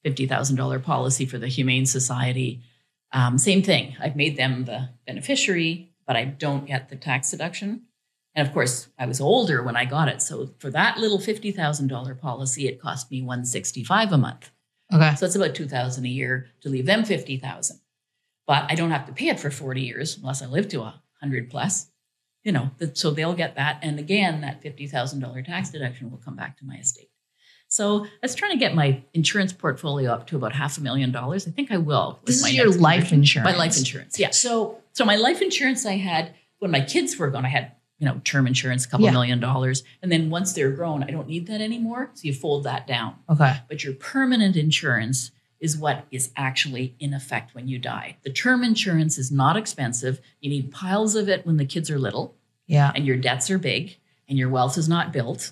[0.06, 2.64] $50,000 policy for the Humane Society.
[3.12, 3.96] Um, same thing.
[4.00, 7.84] I've made them the beneficiary, but I don't get the tax deduction.
[8.34, 10.24] And of course, I was older when I got it.
[10.24, 14.50] So for that little $50,000 policy, it cost me 165 a month.
[14.92, 15.14] Okay.
[15.14, 17.80] So it's about 2000 a year to leave them 50,000.
[18.48, 21.52] But I don't have to pay it for 40 years unless I live to 100
[21.52, 21.92] plus
[22.44, 23.80] you know, so they'll get that.
[23.82, 27.10] And again, that $50,000 tax deduction will come back to my estate.
[27.70, 31.12] So I was trying to get my insurance portfolio up to about half a million
[31.12, 31.48] dollars.
[31.48, 32.20] I think I will.
[32.26, 33.50] This is your life insurance.
[33.52, 34.20] My life insurance.
[34.20, 34.32] Yeah.
[34.32, 38.06] So so my life insurance I had when my kids were gone, I had you
[38.08, 39.12] know term insurance, a couple Yeah.
[39.12, 42.10] million dollars, and then once they're grown, I don't need that anymore.
[42.16, 43.16] So you fold that down.
[43.30, 43.58] okay.
[43.70, 48.16] But your permanent insurance is what is actually in effect when you die.
[48.24, 50.22] The term insurance is not expensive.
[50.40, 52.34] You need piles of it when the kids are little
[52.66, 52.92] Yeah.
[52.96, 53.98] and your debts are big
[54.30, 55.52] and your wealth is not built.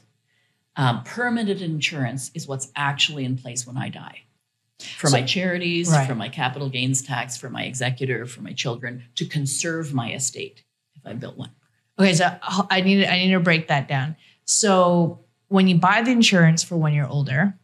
[0.77, 4.21] Um, permanent insurance is what's actually in place when I die.
[4.79, 6.07] For So- my charities, Right.
[6.07, 10.63] for my capital gains tax, for my executor, for my children, to conserve my estate
[10.95, 11.51] if I built one.
[11.99, 12.37] Okay, so
[12.69, 14.15] I need I need to break that down.
[14.45, 17.57] So when you buy the insurance for when you're older,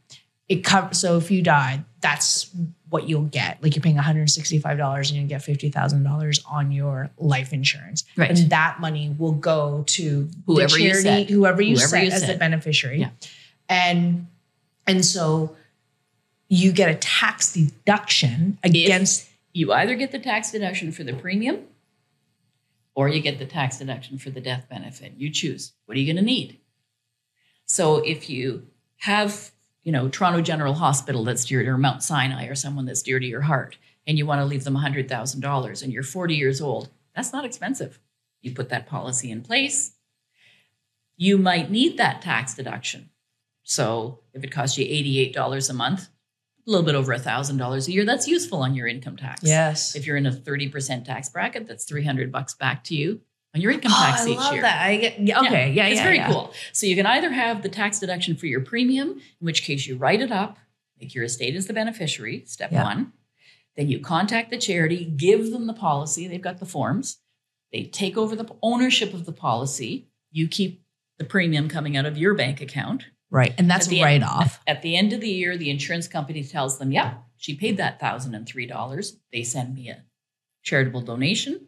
[0.49, 0.97] it covers.
[0.97, 2.51] So if you die, that's
[2.89, 3.63] what you'll get.
[3.63, 8.03] Like you're paying 165 dollars and you get fifty thousand dollars on your life insurance,
[8.15, 8.29] Right.
[8.29, 11.29] and that money will go to Whoever the you set.
[11.29, 13.09] whoever you Whoever set you as the beneficiary, Yeah.
[13.69, 14.27] and
[14.85, 15.55] and so
[16.49, 19.27] you get a tax deduction against.
[19.53, 21.59] You either get the tax deduction for the premium
[22.95, 25.13] or you get the tax deduction for the death benefit.
[25.17, 25.71] You choose.
[25.85, 26.59] What are you going to need?
[27.65, 29.51] So if you have,
[29.83, 33.19] you know, Toronto General Hospital that's dear to or Mount Sinai or someone that's dear
[33.19, 36.89] to your heart, and you want to leave them $100,000 and you're 40 years old,
[37.15, 37.99] that's not expensive.
[38.41, 39.93] You put that policy in place.
[41.15, 43.09] You might need that tax deduction.
[43.63, 46.09] So if it costs you $88 a month,
[46.65, 49.43] a little bit over $1,000 a year, that's useful on your income tax.
[49.43, 49.95] Yes.
[49.95, 53.21] If you're in a 30% tax bracket, that's 300 bucks back to you
[53.61, 54.61] your income Oh, tax I each year.
[54.63, 54.81] that.
[54.81, 55.71] I get yeah, okay.
[55.71, 56.31] Yeah, yeah, it's very yeah.
[56.31, 56.53] cool.
[56.71, 59.95] So you can either have the tax deduction for your premium, in which case you
[59.97, 60.57] write it up,
[60.99, 62.83] make your estate as the beneficiary, step Yeah.
[62.83, 63.13] one.
[63.75, 66.27] Then you contact the charity, give them the policy.
[66.27, 67.17] They've got the forms.
[67.71, 70.07] They take over the ownership of the policy.
[70.31, 70.83] You keep
[71.17, 73.05] the premium coming out of your bank account.
[73.31, 74.61] Right, and that's right end- off.
[74.67, 77.99] At the end of the year, the insurance company tells them, yeah, she paid that
[77.99, 79.13] $1,003.
[79.31, 80.03] They send me a
[80.63, 81.67] charitable donation.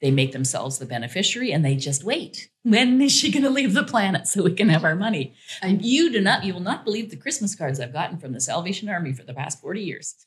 [0.00, 2.48] They make themselves the beneficiary and they just wait.
[2.64, 2.70] Hmm.
[2.70, 5.34] When is she going to leave the planet so we can have our money?
[5.62, 8.40] And you do not, you will not believe the Christmas cards I've gotten from the
[8.40, 10.26] Salvation Army for the past 40 years.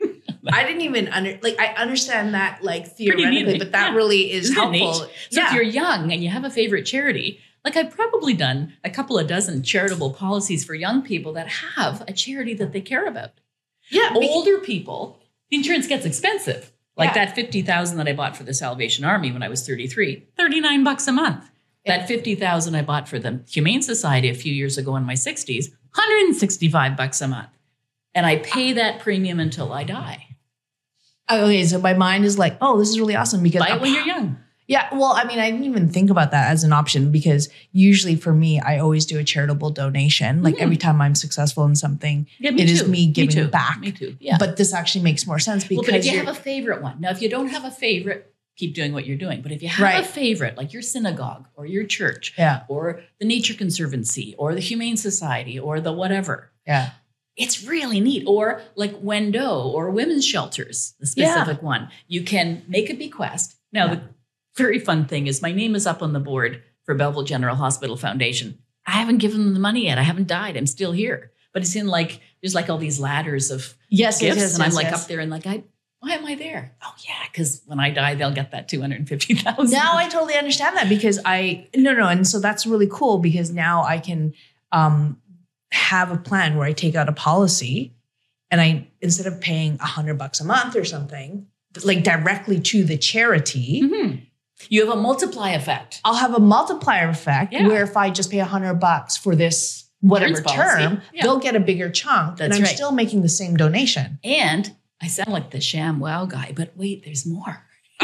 [0.52, 3.96] I didn't even under like I understand that like theoretically, but that yeah.
[3.96, 4.94] really is Isn't helpful.
[4.94, 5.48] So yeah.
[5.48, 9.18] if you're young and you have a favorite charity, like I've probably done a couple
[9.18, 13.32] of dozen charitable policies for young people that have a charity that they care about.
[13.90, 15.18] yeah, older people,
[15.50, 16.72] the insurance gets expensive.
[16.96, 17.26] Like Yeah.
[17.26, 21.06] that 50,000 that I bought for the Salvation Army when I was 33, 39 bucks
[21.08, 21.50] a month.
[21.86, 25.70] That 50,000 I bought for the Humane Society a few years ago in my 60s,
[25.94, 27.48] 165 bucks a month.
[28.14, 30.36] And I pay that premium until I die.
[31.28, 33.80] Oh, okay, so my mind is like, oh, this is really awesome because Buy it
[33.80, 34.38] when you're young.
[34.70, 34.86] Yeah.
[34.92, 38.32] Well, I mean, I didn't even think about that as an option because usually for
[38.32, 40.42] me, I always do a charitable donation.
[40.44, 40.60] Like Mhm.
[40.66, 42.88] every time I'm successful in something, Yeah, me It is too.
[42.88, 43.48] me giving too.
[43.48, 43.80] back.
[43.80, 44.16] Me too.
[44.20, 44.36] Yeah.
[44.38, 47.00] but this actually makes more sense well, because but if you have a favorite one,
[47.00, 49.42] now if you don't have a favorite, keep doing what you're doing.
[49.42, 50.04] But if you have Right.
[50.04, 54.60] a favorite, like your synagogue or your church yeah, or the Nature Conservancy or the
[54.60, 56.90] Humane Society or the whatever, yeah,
[57.36, 58.22] it's really neat.
[58.26, 61.32] Or like Wendo or women's shelters, the Yeah.
[61.34, 61.88] specific one.
[62.06, 63.56] You can make a bequest.
[63.72, 64.00] Now, the
[64.60, 67.96] very fun thing is my name is up on the board for Belleville General Hospital
[67.96, 68.58] Foundation.
[68.86, 69.98] I haven't given them the money yet.
[69.98, 70.56] I haven't died.
[70.56, 71.32] I'm still here.
[71.52, 74.40] But it's in like, there's like all these ladders of yes, yes, gifts.
[74.40, 75.02] yes, and I'm like yes.
[75.02, 75.64] up there and like, I,
[76.00, 76.74] why am I there?
[76.82, 80.88] Oh, yeah, because when I die, they'll get that 250000 now I totally understand that
[80.88, 84.32] because I no no and so that's really cool because now I can
[84.72, 85.20] um
[85.72, 87.92] have a plan where I take out a policy
[88.50, 91.46] and I instead of paying a hundred bucks a month or something
[91.84, 94.26] like directly to the charity Mhm.
[94.68, 96.00] You have a multiply effect.
[96.04, 97.66] I'll have a multiplier effect Yeah.
[97.66, 101.22] where if I just pay a hundred bucks for this whatever term Yeah.
[101.22, 102.74] they'll get a bigger chunk That's and I'm right.
[102.74, 107.26] still making the same donation And I sound like the ShamWow guy, but wait, there's
[107.26, 107.64] more.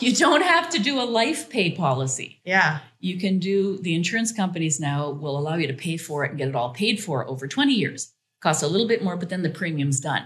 [0.00, 2.40] you don't have to do a life pay policy.
[2.44, 6.30] yeah You can do the insurance companies now will allow you to pay for it
[6.30, 8.12] and get it all paid for over 20 years.
[8.40, 10.24] Costs a little bit more, but then the premium's done.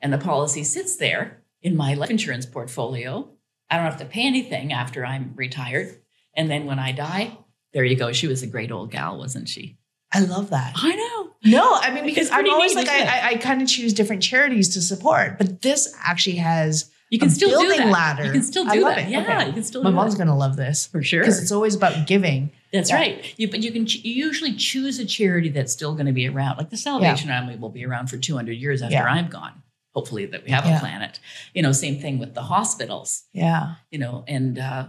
[0.00, 3.28] And the policy sits there in my life insurance portfolio.
[3.70, 6.00] I don't have to pay anything after I'm retired.
[6.36, 7.36] And then when I die,
[7.72, 8.12] there you go.
[8.12, 9.78] She was a great old gal, wasn't she?
[10.12, 11.30] I love that I know.
[11.44, 12.88] No, I mean because I'm always neat, like?
[12.88, 17.18] I, I, I kind of choose different charities to support, but this actually has You
[17.18, 17.92] can a still do building that.
[17.92, 18.24] ladder.
[18.24, 19.06] You can still I do love that.
[19.08, 19.10] it.
[19.10, 19.46] Yeah, Okay.
[19.48, 20.18] you can still my do mom's that.
[20.24, 21.20] gonna love this for sure.
[21.20, 22.50] because it's always about giving.
[22.72, 22.96] That's Yeah.
[22.96, 23.34] right.
[23.38, 26.28] You, but you can ch- you usually choose a charity that's still going to be
[26.28, 26.58] around.
[26.58, 29.04] Like the Salvation Army will be around for 200 years after Yeah.
[29.04, 29.62] I'm gone.
[29.96, 30.76] Hopefully that we have Yeah.
[30.76, 31.18] a planet.
[31.54, 33.24] You know, same thing with the hospitals.
[33.32, 34.88] Yeah, You know, and uh,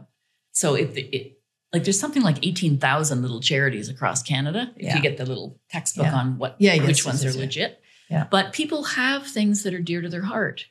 [0.52, 1.40] so if the, it,
[1.74, 4.74] like there's something like 18,000 little charities across Canada.
[4.76, 4.96] If Yeah.
[4.98, 6.16] you get the little textbook Yeah.
[6.16, 7.82] on what Yeah, which yes, ones yes, are legit.
[8.10, 8.28] Yeah.
[8.30, 10.66] But people have things that are dear to their heart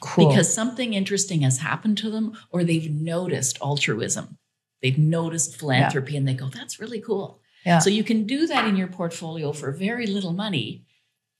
[0.00, 0.28] Cool.
[0.28, 4.38] because something interesting has happened to them or they've noticed altruism.
[4.82, 7.40] They've noticed philanthropy and they go, that's really cool.
[7.64, 7.78] yeah.
[7.78, 10.84] So you can do that in your portfolio for very little money.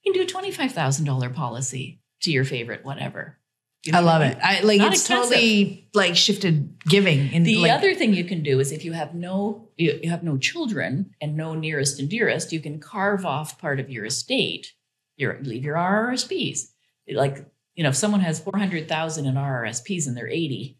[0.04, 3.38] You can do a $25,000 policy to your favorite whatever.
[3.84, 4.30] You know I love mean?
[4.32, 4.38] it.
[4.42, 5.30] I like Not it's expensive.
[5.30, 7.34] totally like shifted giving.
[7.34, 10.22] And The like, other thing you can do is if you have no you have
[10.22, 14.72] no children and no nearest and dearest, you can carve off part of your estate.
[15.16, 16.60] Your leave your RRSPs.
[17.12, 20.78] Like you know, if someone has four hundred thousand in RRSPs and they're eighty,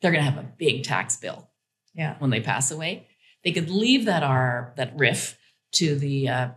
[0.00, 1.50] they're going to have a big tax bill
[1.94, 2.14] yeah.
[2.18, 3.08] when they pass away.
[3.42, 5.34] They could leave that R that RRIF
[5.72, 6.48] to the uh,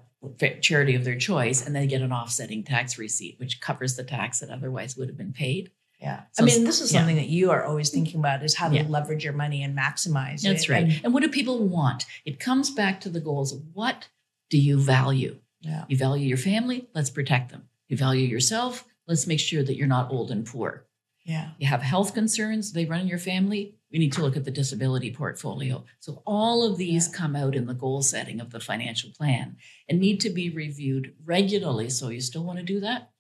[0.62, 4.40] charity of their choice, and they get an offsetting tax receipt, which covers the tax
[4.40, 5.72] that otherwise would have been paid.
[6.00, 6.24] Yeah.
[6.32, 7.00] So I mean, this is yeah.
[7.00, 8.86] something that you are always thinking about is how to Yeah.
[8.88, 10.70] leverage your money and maximize That's it.
[10.70, 10.84] right.
[10.86, 12.06] And- And what do people want?
[12.26, 14.08] It comes back to the goals of what
[14.50, 15.38] do you value?
[15.62, 15.86] yeah.
[15.88, 17.70] You value your family, let's protect them.
[17.88, 20.86] You value yourself, let's make sure that you're not old and poor.
[21.24, 21.52] Yeah.
[21.60, 24.52] You have health concerns, they run in your family, we need to look at the
[24.52, 25.84] disability portfolio.
[26.00, 27.18] So all of these Yeah.
[27.18, 29.58] come out in the goal setting of the financial plan
[29.88, 31.90] and need to be reviewed regularly.
[31.90, 33.12] So you still want to do that?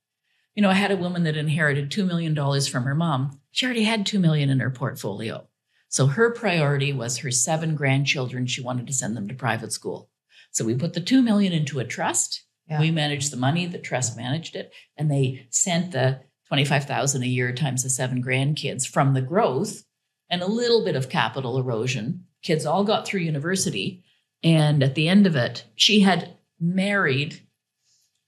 [0.56, 3.40] You know, I had a woman that inherited $2 million from her mom.
[3.52, 5.48] She already had 2 million in her portfolio.
[5.88, 8.46] So her priority was her seven grandchildren.
[8.48, 10.10] She wanted to send them to private school.
[10.52, 12.44] So we put the 2 million into a trust.
[12.70, 12.80] Yeah.
[12.80, 17.54] We managed the money, the trust managed it, and they sent the 25,000 a year
[17.54, 19.86] times the seven grandkids from the growth
[20.30, 22.26] and a little bit of capital erosion.
[22.44, 24.04] Kids all got through university.
[24.44, 27.40] And at the end of it, she had married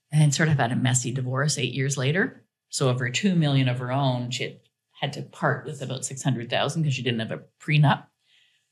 [0.10, 2.46] and sort of had a messy divorce eight years later.
[2.70, 4.60] So of her two million of her own, she had,
[5.02, 8.06] had to part with about 600,000 because she didn't have a prenup.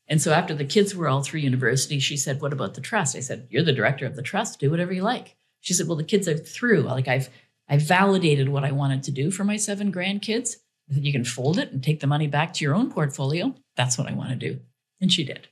[0.08, 3.14] And so after the kids were all through university, she said, What about the trust?
[3.16, 4.60] I said, You're the director of the trust.
[4.60, 5.36] Do whatever you like.
[5.60, 6.80] She said, Well, the kids are through.
[6.80, 7.28] Like I've
[7.72, 10.56] I validated what I wanted to do for my seven grandkids.
[10.90, 13.54] I said, You can fold it and take the money back to your own portfolio.
[13.76, 14.60] That's what I want to do.
[15.00, 15.48] And she did.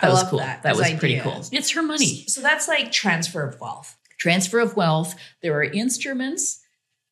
[0.00, 0.38] That I was love cool.
[0.40, 1.40] that, That was pretty cool.
[1.52, 2.24] It's her money.
[2.26, 3.96] So that's like transfer of wealth.
[4.18, 5.14] Transfer of wealth.
[5.40, 6.60] There are instruments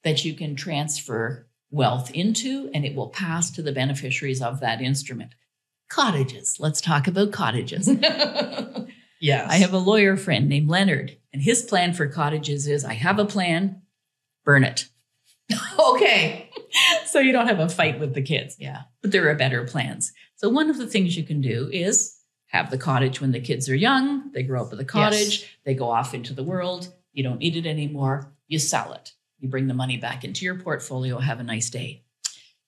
[0.02, 4.80] that you can transfer wealth into, and it will pass to the beneficiaries of that
[4.80, 5.36] instrument.
[5.88, 6.56] Cottages.
[6.58, 7.88] Let's talk about cottages.
[9.20, 9.48] yes.
[9.48, 13.20] I have a lawyer friend named Leonard, and his plan for cottages is I have
[13.20, 13.82] a plan,
[14.44, 14.87] burn it.
[15.78, 16.50] okay.
[17.07, 18.57] so you don't have a fight with the kids.
[18.59, 18.83] Yeah.
[19.00, 20.12] But there are better plans.
[20.37, 23.68] So one of the things you can do is have the cottage when the kids
[23.68, 24.31] are young.
[24.33, 25.59] They grow up with a cottage.
[25.64, 26.92] They go off into the world.
[27.12, 28.33] You don't need it anymore.
[28.48, 29.12] You sell it.
[29.38, 31.18] You bring the money back into your portfolio.
[31.18, 32.05] Have a nice day.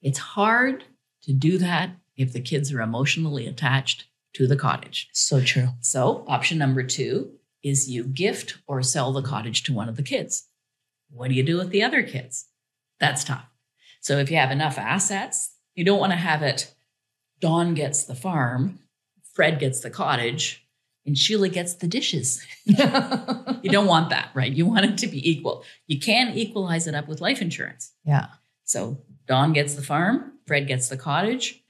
[0.02, 0.84] It's hard
[1.22, 5.08] to do that if the kids are emotionally attached to the cottage.
[5.12, 5.68] So true.
[5.80, 7.32] So, option number two
[7.62, 10.48] is you gift or sell the cottage to one of the kids.
[11.14, 12.48] What do you do with the other kids?
[12.98, 13.46] That's tough.
[14.00, 16.74] So, if you have enough assets, you don't want to have it
[17.40, 18.78] Dawn gets the farm,
[19.34, 20.66] Fred gets the cottage,
[21.04, 22.42] and Sheila gets the dishes.
[22.64, 24.50] you don't want that, right?
[24.52, 25.64] You want it to be equal.
[25.86, 27.92] You can equalize it up with life insurance.
[28.04, 28.28] Yeah.
[28.64, 31.62] So Dawn gets the farm, Fred gets the cottage,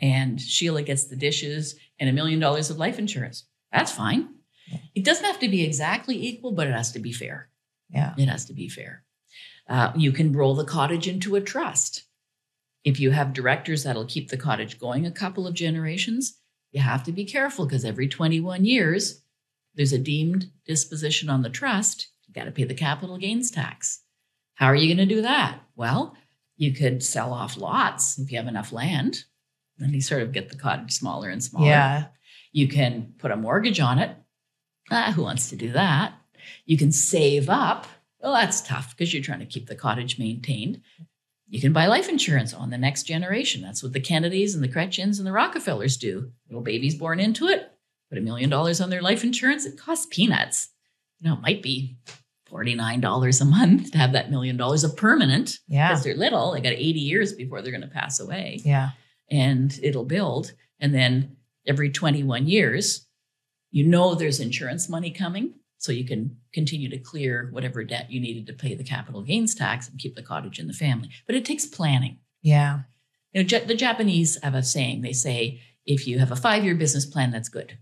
[0.00, 3.44] and Sheila gets the dishes and a million dollars of life insurance.
[3.70, 4.28] That's fine.
[4.94, 7.48] It doesn't have to be exactly equal, but it has to be fair.
[7.92, 8.14] Yeah.
[8.16, 9.04] It has to be fair.
[9.68, 12.04] Uh, you can roll the cottage into a trust.
[12.84, 16.38] If you have directors that'll keep the cottage going a couple of generations,
[16.72, 19.22] you have to be careful because every 21 years,
[19.74, 22.08] there's a deemed disposition on the trust.
[22.26, 24.02] You got to pay the capital gains tax.
[24.54, 25.60] How are you going to do that?
[25.76, 26.16] Well,
[26.56, 29.24] you could sell off lots if you have enough land.
[29.78, 31.66] Then you sort of get the cottage smaller and smaller.
[31.66, 32.04] Yeah.
[32.52, 34.16] You can put a mortgage on it.
[34.90, 36.14] Ah, who wants to do that?
[36.66, 37.86] You can save up.
[38.20, 40.80] Well, that's tough because you're trying to keep the cottage maintained.
[41.48, 43.60] You can buy life insurance on the next generation.
[43.62, 46.30] That's what the Kennedys and the Cretchens and the Rockefellers do.
[46.48, 47.70] Little babies born into it,
[48.08, 49.66] put a million dollars on their life insurance.
[49.66, 50.70] It costs peanuts.
[51.20, 51.96] You know, it might be
[52.50, 55.88] $49 a month to have that million dollars of permanent Yeah.
[55.88, 56.52] because they're little.
[56.52, 58.90] They got 80 years before they're going to pass away Yeah.
[59.30, 60.52] and it'll build.
[60.80, 61.36] And then
[61.66, 63.06] every 21 years,
[63.70, 65.54] you know there's insurance money coming.
[65.82, 69.52] So you can continue to clear whatever debt you needed to pay the capital gains
[69.52, 71.10] tax and keep the cottage in the family.
[71.26, 72.18] But it takes planning.
[72.40, 72.82] Yeah.
[73.32, 75.02] You know, Ja- the Japanese have a saying.
[75.02, 77.78] They say, if you have a five year business plan, that's good.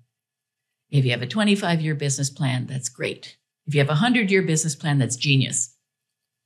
[0.89, 3.37] If you have a 25 year business plan, that's great.
[3.67, 5.77] If you have a 100 year business plan, that's genius.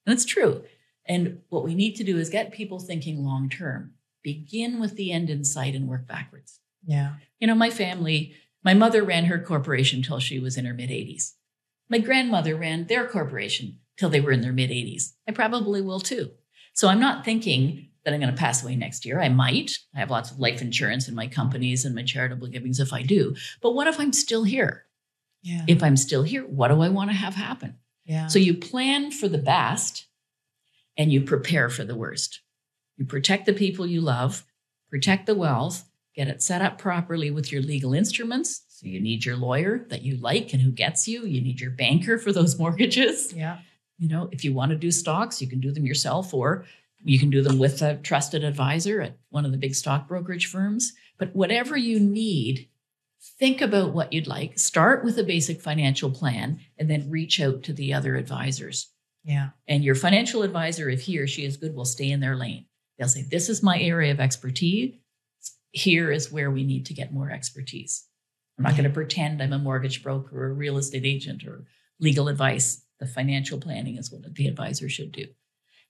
[0.06, 0.64] And it's true.
[1.06, 3.92] And what we need to do is get people thinking long term.
[4.24, 6.58] Begin with the end in sight and work backwards.
[6.84, 7.14] Yeah.
[7.38, 8.34] You know, my family,
[8.64, 11.34] my mother ran her corporation till she was in her mid 80s.
[11.94, 15.12] My grandmother ran their corporation till they were in their mid 80s.
[15.28, 16.32] I probably will too.
[16.72, 19.20] So I'm not thinking that I'm going to pass away next year.
[19.20, 19.70] I might.
[19.94, 23.02] I have lots of life insurance in my companies and my charitable givings if I
[23.02, 23.36] do.
[23.62, 24.86] But what if I'm still here?
[25.44, 25.66] Yeah.
[25.68, 27.76] If I'm still here, what do I want to have happen?
[28.04, 28.26] Yeah.
[28.26, 30.08] So you plan for the best
[30.96, 32.40] and you prepare for the worst.
[32.96, 34.44] You protect the people you love,
[34.90, 35.84] protect the wealth,
[36.16, 38.63] get it set up properly with your legal instruments.
[38.74, 41.24] So you need your lawyer that you like and who gets you.
[41.24, 43.32] You need your banker for those mortgages.
[43.32, 43.58] yeah.
[43.98, 46.64] You know, if you want to do stocks, you can do them yourself or
[47.04, 50.46] you can do them with a trusted advisor at one of the big stock brokerage
[50.46, 50.92] firms.
[51.18, 52.68] But whatever you need,
[53.38, 54.58] think about what you'd like.
[54.58, 58.88] Start with a basic financial plan and then reach out to the other advisors.
[59.22, 59.50] Yeah.
[59.68, 62.66] And your financial advisor, if he or she is good, will stay in their lane.
[62.98, 64.96] They'll say, This is my area of expertise.
[65.70, 68.08] Here is where we need to get more expertise.
[68.58, 71.64] I'm not going to pretend I'm a mortgage broker or a real estate agent or
[72.00, 72.82] legal advice.
[73.00, 75.26] The financial planning is what the advisor should do.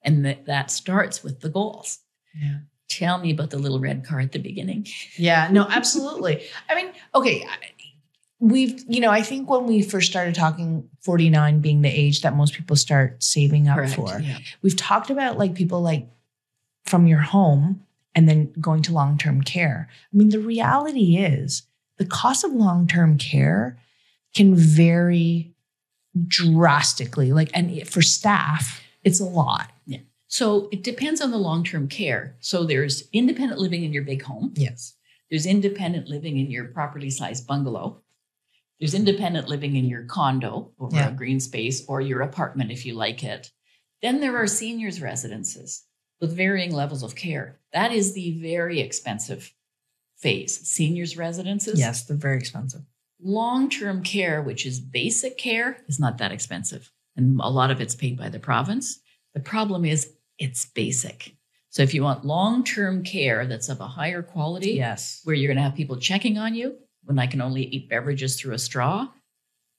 [0.03, 1.99] And that, that starts with the goals.
[2.35, 2.59] Yeah.
[2.89, 4.87] Tell me about the little red car at the beginning.
[5.17, 6.45] Yeah, no, absolutely.
[6.69, 7.47] I mean, okay,
[8.39, 12.37] we've, you know, I think when we first started talking, 49 being the age that
[12.37, 14.39] most people start saving up Correct, for, yeah.
[14.62, 16.09] we've talked about like people like
[16.85, 17.85] from your home
[18.15, 19.89] and then going to long term care.
[19.91, 21.62] I mean, the reality is
[21.99, 23.78] the cost of long term care
[24.34, 25.55] can vary
[26.26, 27.32] drastically.
[27.32, 29.70] Like, and for staff, it's a lot.
[29.86, 29.99] Yeah.
[30.26, 32.36] So it depends on the long term care.
[32.40, 34.53] So there's independent living in your big home.
[34.57, 34.95] Yes.
[35.30, 38.01] There's independent living in your property sized bungalow.
[38.80, 41.09] There's independent living in your condo over Yeah.
[41.09, 43.51] a green space or your apartment if you like it.
[44.03, 45.84] Then there are seniors' residences
[46.20, 47.59] with varying levels of care.
[47.72, 49.53] That is the very expensive
[50.25, 50.53] phase.
[50.66, 51.79] Seniors' residences.
[51.79, 52.81] Yes, they're very expensive.
[53.20, 56.91] Long term care, which is basic care, is not that expensive.
[57.16, 58.87] And a lot of it's paid by the province.
[59.35, 61.37] The problem is it's basic.
[61.68, 65.20] So if you want long term care that's of a higher quality, Yes.
[65.25, 68.37] where you're going to have people checking on you when I can only eat beverages
[68.41, 69.09] through a straw,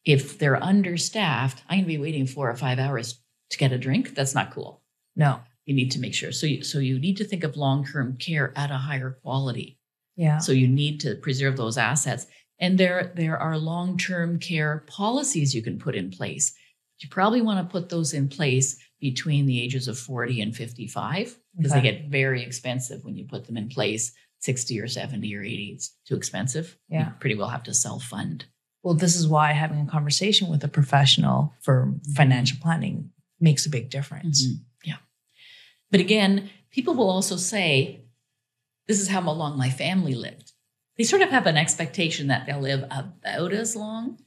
[0.05, 3.19] if they're understaffed, I'm going to be waiting four or five hours
[3.49, 4.13] to get a drink.
[4.15, 4.81] That's not cool.
[5.15, 5.39] No.
[5.65, 6.31] You need to make sure.
[6.31, 9.79] So you, so you need to think of long term care at a higher quality.
[10.15, 10.37] Yeah.
[10.39, 12.25] So you need to preserve those assets.
[12.59, 16.53] And there, there are long-term care policies you can put in place.
[16.99, 21.37] You probably want to put those in place between the ages of 40 and 55
[21.57, 21.81] because Okay.
[21.81, 24.13] they get very expensive when you put them in place.
[24.39, 26.77] 60 or 70 or 80, it's too expensive.
[26.87, 27.07] Yeah.
[27.07, 28.45] You pretty well have to self-fund.
[28.83, 33.09] Well, this is why having a conversation with a professional for financial planning
[33.39, 34.45] makes a big difference.
[34.47, 34.59] Mhm.
[34.85, 34.97] Yeah.
[35.89, 38.04] But again, people will also say,
[38.87, 40.51] this is how long my family lived.
[40.97, 44.19] They sort of have an expectation that they'll live about as long,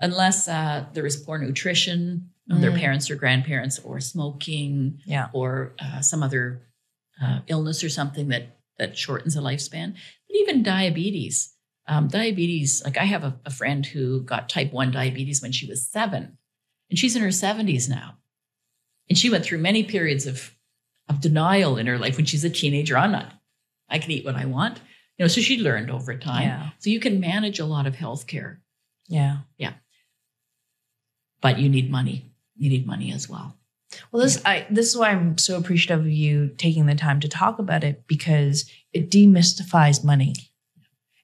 [0.00, 2.78] unless uh, there is poor nutrition, of their Mm.
[2.78, 5.28] parents or grandparents, or smoking, Yeah.
[5.32, 6.62] or uh, some other
[7.22, 9.92] uh, illness or something that that shortens a lifespan.
[10.28, 11.54] But even diabetes,
[11.86, 12.82] um, diabetes.
[12.84, 16.36] Like I have a, a friend who got type one diabetes when she was seven,
[16.90, 18.18] and she's in her seventies now,
[19.08, 20.54] and she went through many periods of
[21.08, 22.96] of denial in her life when she's a teenager.
[22.98, 23.32] I'm not.
[23.94, 24.80] I can eat what I want.
[25.16, 26.42] You know, so she learned over time.
[26.42, 26.70] Yeah.
[26.80, 28.58] So you can manage a lot of healthcare,
[29.08, 29.38] Yeah.
[29.56, 29.74] Yeah.
[31.40, 32.32] But you need money.
[32.56, 33.56] You need money as well.
[34.10, 37.28] Well, this I this is why I'm so appreciative of you taking the time to
[37.28, 40.34] talk about it because it demystifies money.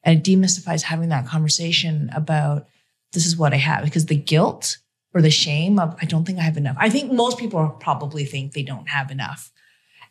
[0.04, 2.66] And it demystifies having that conversation about
[3.12, 4.78] this is what I have because the guilt
[5.12, 6.76] or the shame of I don't think I have enough.
[6.78, 9.50] I think most people probably think they don't have enough.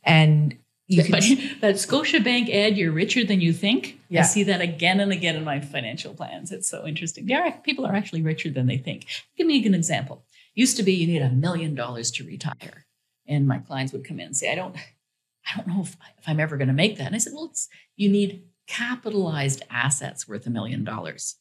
[0.03, 0.57] And
[0.89, 1.21] you can But
[1.61, 3.99] that Scotiabank ad, you're richer than you think.
[4.09, 4.21] Yeah.
[4.21, 6.51] I see that again and again in my financial plans.
[6.51, 7.27] It's so interesting.
[7.27, 9.05] They are, people are actually richer than they think.
[9.37, 10.25] Give me an example.
[10.55, 12.87] Used to be you need a million dollars to retire.
[13.27, 16.27] And my clients would come in and say, I don't, I don't know if, if
[16.27, 17.05] I'm ever going to make that.
[17.05, 21.35] And I said, well, it's, you need capitalized assets worth a million dollars.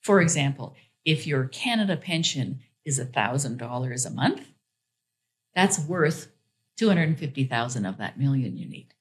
[0.00, 4.46] For example, if your Canada pension is $1,000 a month,
[5.56, 6.28] that's worth
[6.82, 8.92] 250,000 of that million you need.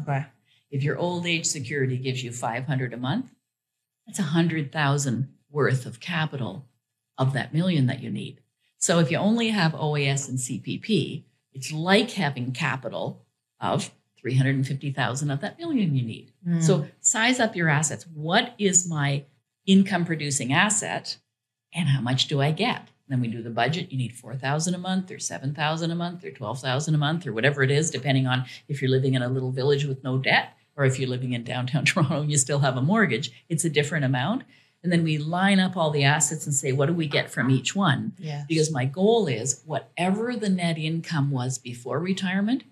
[0.00, 0.24] Okay.
[0.70, 3.26] If your old age security gives you 500 a month,
[4.06, 6.64] that's 100,000 worth of capital
[7.18, 8.40] of that million that you need.
[8.78, 13.26] So if you only have OAS and CPP, it's like having capital
[13.60, 16.32] of 350,000 of that million you need.
[16.48, 16.62] Mm.
[16.62, 18.06] So size up your assets.
[18.06, 19.24] What is my
[19.66, 21.18] income producing asset
[21.74, 22.88] and how much do I get?
[23.12, 23.92] Then we do the budget.
[23.92, 27.62] You need 4,000 a month or 7,000 a month or 12,000 a month or whatever
[27.62, 30.86] it is, depending on if you're living in a little village with no debt, or
[30.86, 34.06] if you're living in downtown Toronto, and you still have a mortgage, it's a different
[34.06, 34.44] amount.
[34.82, 37.50] And then we line up all the assets and say, what do we get from
[37.50, 38.14] each one?
[38.18, 38.46] Yes.
[38.48, 42.62] Because my goal is whatever the net income was before retirement,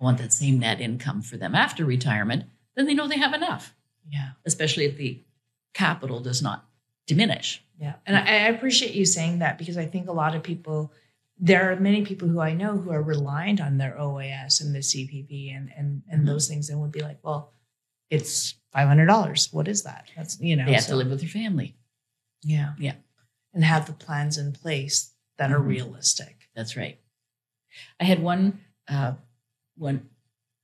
[0.00, 2.44] I want that same net income for them after retirement.
[2.74, 3.74] Then they know they have enough.
[4.08, 4.30] Yeah.
[4.46, 5.20] Especially if the
[5.74, 6.64] capital does not
[7.06, 7.64] diminish.
[7.78, 7.94] Yeah.
[8.06, 10.92] And I, I appreciate you saying that because I think a lot of people,
[11.38, 14.80] there are many people who I know who are reliant on their OAS and the
[14.80, 16.28] CPP and and and mm-hmm.
[16.28, 17.52] those things and would be like, well,
[18.10, 19.48] it's five hundred dollars.
[19.52, 20.10] What is that?
[20.16, 21.76] That's you know they have so, to live with your family.
[22.44, 22.94] Yeah, yeah,
[23.52, 25.54] and have the plans in place that mm-hmm.
[25.54, 26.48] are realistic.
[26.54, 27.00] That's right.
[27.98, 29.14] I had one uh,
[29.76, 30.08] one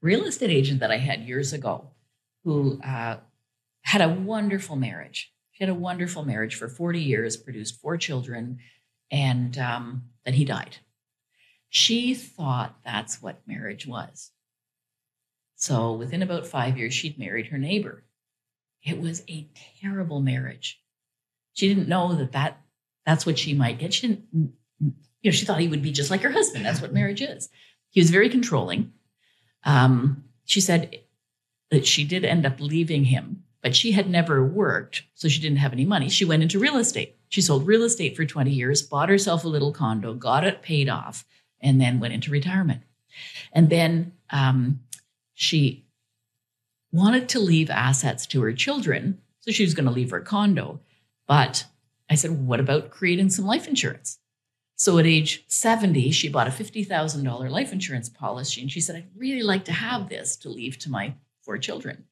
[0.03, 1.91] real estate agent that I had years ago
[2.45, 3.16] who uh,
[3.82, 5.32] had a wonderful marriage.
[5.59, 8.59] Had a wonderful marriage for forty years, produced four children,
[9.11, 10.77] and um, then he died.
[11.69, 14.31] She thought that's what marriage was.
[15.57, 18.05] So within about five years, she'd married her neighbor.
[18.85, 19.49] It was a
[19.83, 20.81] terrible marriage.
[21.55, 22.61] She didn't know that, that
[23.05, 23.93] that's what she might get.
[23.93, 24.25] She didn't,
[24.81, 24.93] you
[25.25, 26.65] know, she thought he would be just like her husband.
[26.65, 27.49] That's what marriage is.
[27.91, 28.93] He was very controlling.
[29.65, 31.01] Um, she said
[31.73, 35.59] that she did end up leaving him, but she had never worked, so she didn't
[35.59, 36.09] have any money.
[36.09, 37.17] She went into real estate.
[37.29, 40.89] She sold real estate for 20 years, bought herself a little condo, got it paid
[40.89, 41.25] off,
[41.61, 42.83] and then went into retirement.
[43.53, 44.81] And then um,
[45.35, 45.85] she
[46.93, 49.21] wanted to leave assets to her children.
[49.41, 50.81] So she was going to leave her condo.
[51.27, 51.67] But
[52.09, 54.19] I said, what about creating some life insurance?
[54.77, 58.63] So at age 70, she bought a $50,000 life insurance policy.
[58.63, 62.05] And she said, I'd really like to have this to leave to my four children.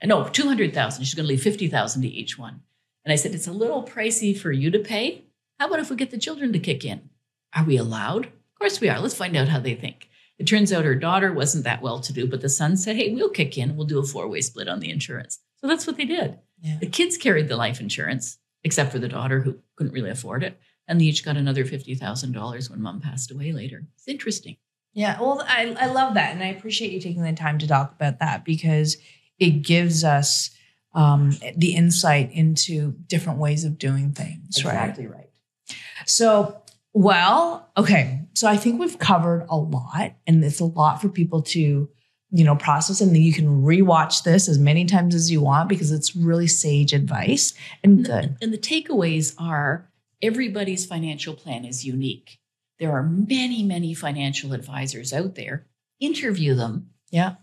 [0.00, 1.04] And no, 200,000.
[1.04, 2.62] She's going to leave 50,000 to each one.
[3.04, 5.24] And I said, it's a little pricey for you to pay.
[5.58, 7.10] How about if we get the children to kick in?
[7.54, 8.26] Are we allowed?
[8.26, 9.00] Of course we are.
[9.00, 10.08] Let's find out how they think.
[10.38, 13.14] It turns out her daughter wasn't that well to do, but the son said, Hey,
[13.14, 13.76] we'll kick in.
[13.76, 15.38] We'll do a four way split on the insurance.
[15.58, 16.38] So that's what they did.
[16.62, 16.78] Yeah.
[16.80, 20.58] The kids carried the life insurance, except for the daughter who couldn't really afford it.
[20.88, 23.86] And they each got another $50,000 when mom passed away later.
[23.96, 24.56] It's interesting.
[24.94, 25.20] Yeah.
[25.20, 26.32] Well, I, I love that.
[26.32, 28.96] And I appreciate you taking the time to talk about that because
[29.40, 30.50] it gives us
[30.94, 34.58] um, the insight into different ways of doing things.
[34.58, 35.16] Exactly right.
[35.16, 35.76] right.
[36.06, 36.62] So
[36.92, 38.22] well, okay.
[38.34, 41.88] So I think we've covered a lot, and it's a lot for people to,
[42.30, 43.00] you know, process.
[43.00, 46.92] And you can rewatch this as many times as you want because it's really sage
[46.92, 48.36] advice and good.
[48.42, 49.88] And the takeaways are
[50.20, 52.38] everybody's financial plan is unique.
[52.78, 55.66] There are many, many financial advisors out there.
[56.00, 56.90] Interview them.
[57.10, 57.34] Yeah.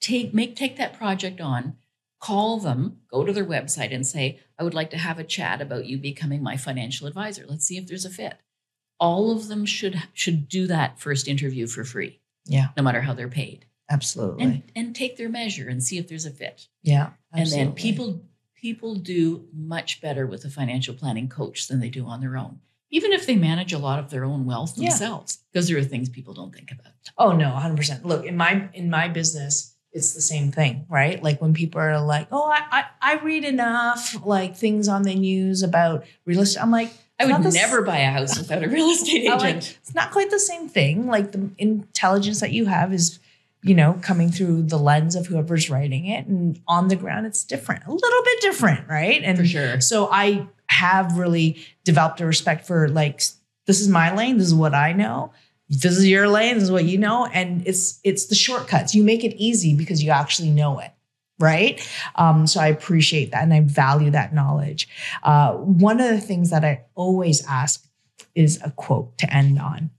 [0.00, 1.76] Take make take that project on.
[2.18, 5.60] Call them, go to their website and say, I would like to have a chat
[5.60, 7.44] about you becoming my financial advisor.
[7.46, 8.38] Let's see if there's a fit
[8.98, 12.20] all of them should should do that first interview for free.
[12.44, 12.68] Yeah.
[12.76, 13.66] No matter how they're paid.
[13.90, 14.44] Absolutely.
[14.44, 16.68] And and take their measure and see if there's a fit.
[16.82, 17.10] Yeah.
[17.34, 17.60] Absolutely.
[17.60, 18.22] And then people
[18.54, 22.60] people do much better with a financial planning coach than they do on their own.
[22.90, 25.46] Even if they manage a lot of their own wealth themselves, yeah.
[25.52, 26.92] because there are things people don't think about.
[27.18, 28.04] Oh no, 100%.
[28.04, 31.22] Look, in my in my business, it's the same thing, right?
[31.22, 35.14] Like when people are like, "Oh, I I, I read enough like things on the
[35.14, 38.90] news about real estate." I'm like, I would never buy a house without a real
[38.90, 39.40] estate agent.
[39.40, 41.06] Like, it's not quite the same thing.
[41.06, 43.18] Like the intelligence that you have is,
[43.62, 47.42] you know, coming through the lens of whoever's writing it, and on the ground, it's
[47.42, 49.22] different, a little bit different, right?
[49.22, 49.80] And for sure.
[49.80, 53.22] So I have really developed a respect for like
[53.64, 55.32] this is my lane, this is what I know.
[55.68, 58.94] This is your lane, this is what you know, and it's it's the shortcuts.
[58.94, 60.92] You make it easy because you actually know it
[61.38, 61.86] right?
[62.14, 64.88] Um, so I appreciate that and I value that knowledge.
[65.22, 67.86] Uh, one of the things that I always ask
[68.34, 69.90] is a quote to end on.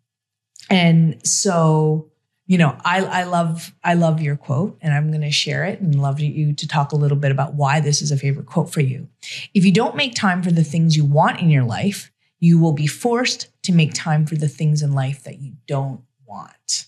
[0.69, 2.11] And so,
[2.45, 5.79] you know, I, I love I love your quote and I'm going to share it
[5.79, 8.71] and love you to talk a little bit about why this is a favorite quote
[8.71, 9.07] for you.
[9.53, 12.73] If you don't make time for the things you want in your life, you will
[12.73, 16.85] be forced to make time for the things in life that you don't want.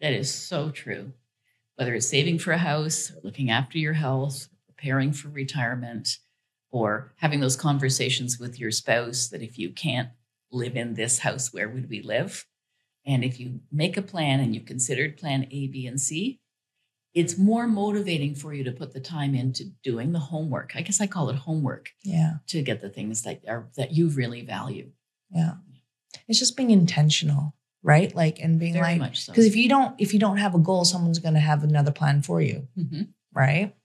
[0.00, 1.12] That is so true
[1.76, 6.18] whether it's saving for a house, looking after your health, preparing for retirement,
[6.70, 10.10] or having those conversations with your spouse that if you can't
[10.52, 12.46] live in this house, where would we live?
[13.06, 16.40] And if you make a plan and you've considered plan A, B, and C,
[17.14, 20.72] it's more motivating for you to put the time into doing the homework.
[20.74, 21.90] I guess I call it homework.
[22.02, 22.34] Yeah.
[22.48, 24.90] To get the things that are that you really value.
[25.30, 25.54] Yeah.
[26.28, 27.54] It's just being intentional
[27.84, 28.14] right?
[28.16, 29.32] Like and being Very like because so.
[29.42, 32.22] if you don't if you don't have a goal, someone's going to have another plan
[32.22, 33.02] for you, mm-hmm.
[33.32, 33.76] right?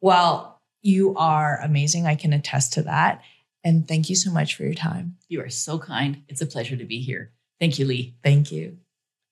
[0.00, 2.06] Well, you are amazing.
[2.06, 3.22] I can attest to that.
[3.64, 5.16] And thank you so much for your time.
[5.28, 6.22] You are so kind.
[6.28, 7.32] It's a pleasure to be here.
[7.58, 8.14] Thank you, Li.
[8.22, 8.78] Thank you.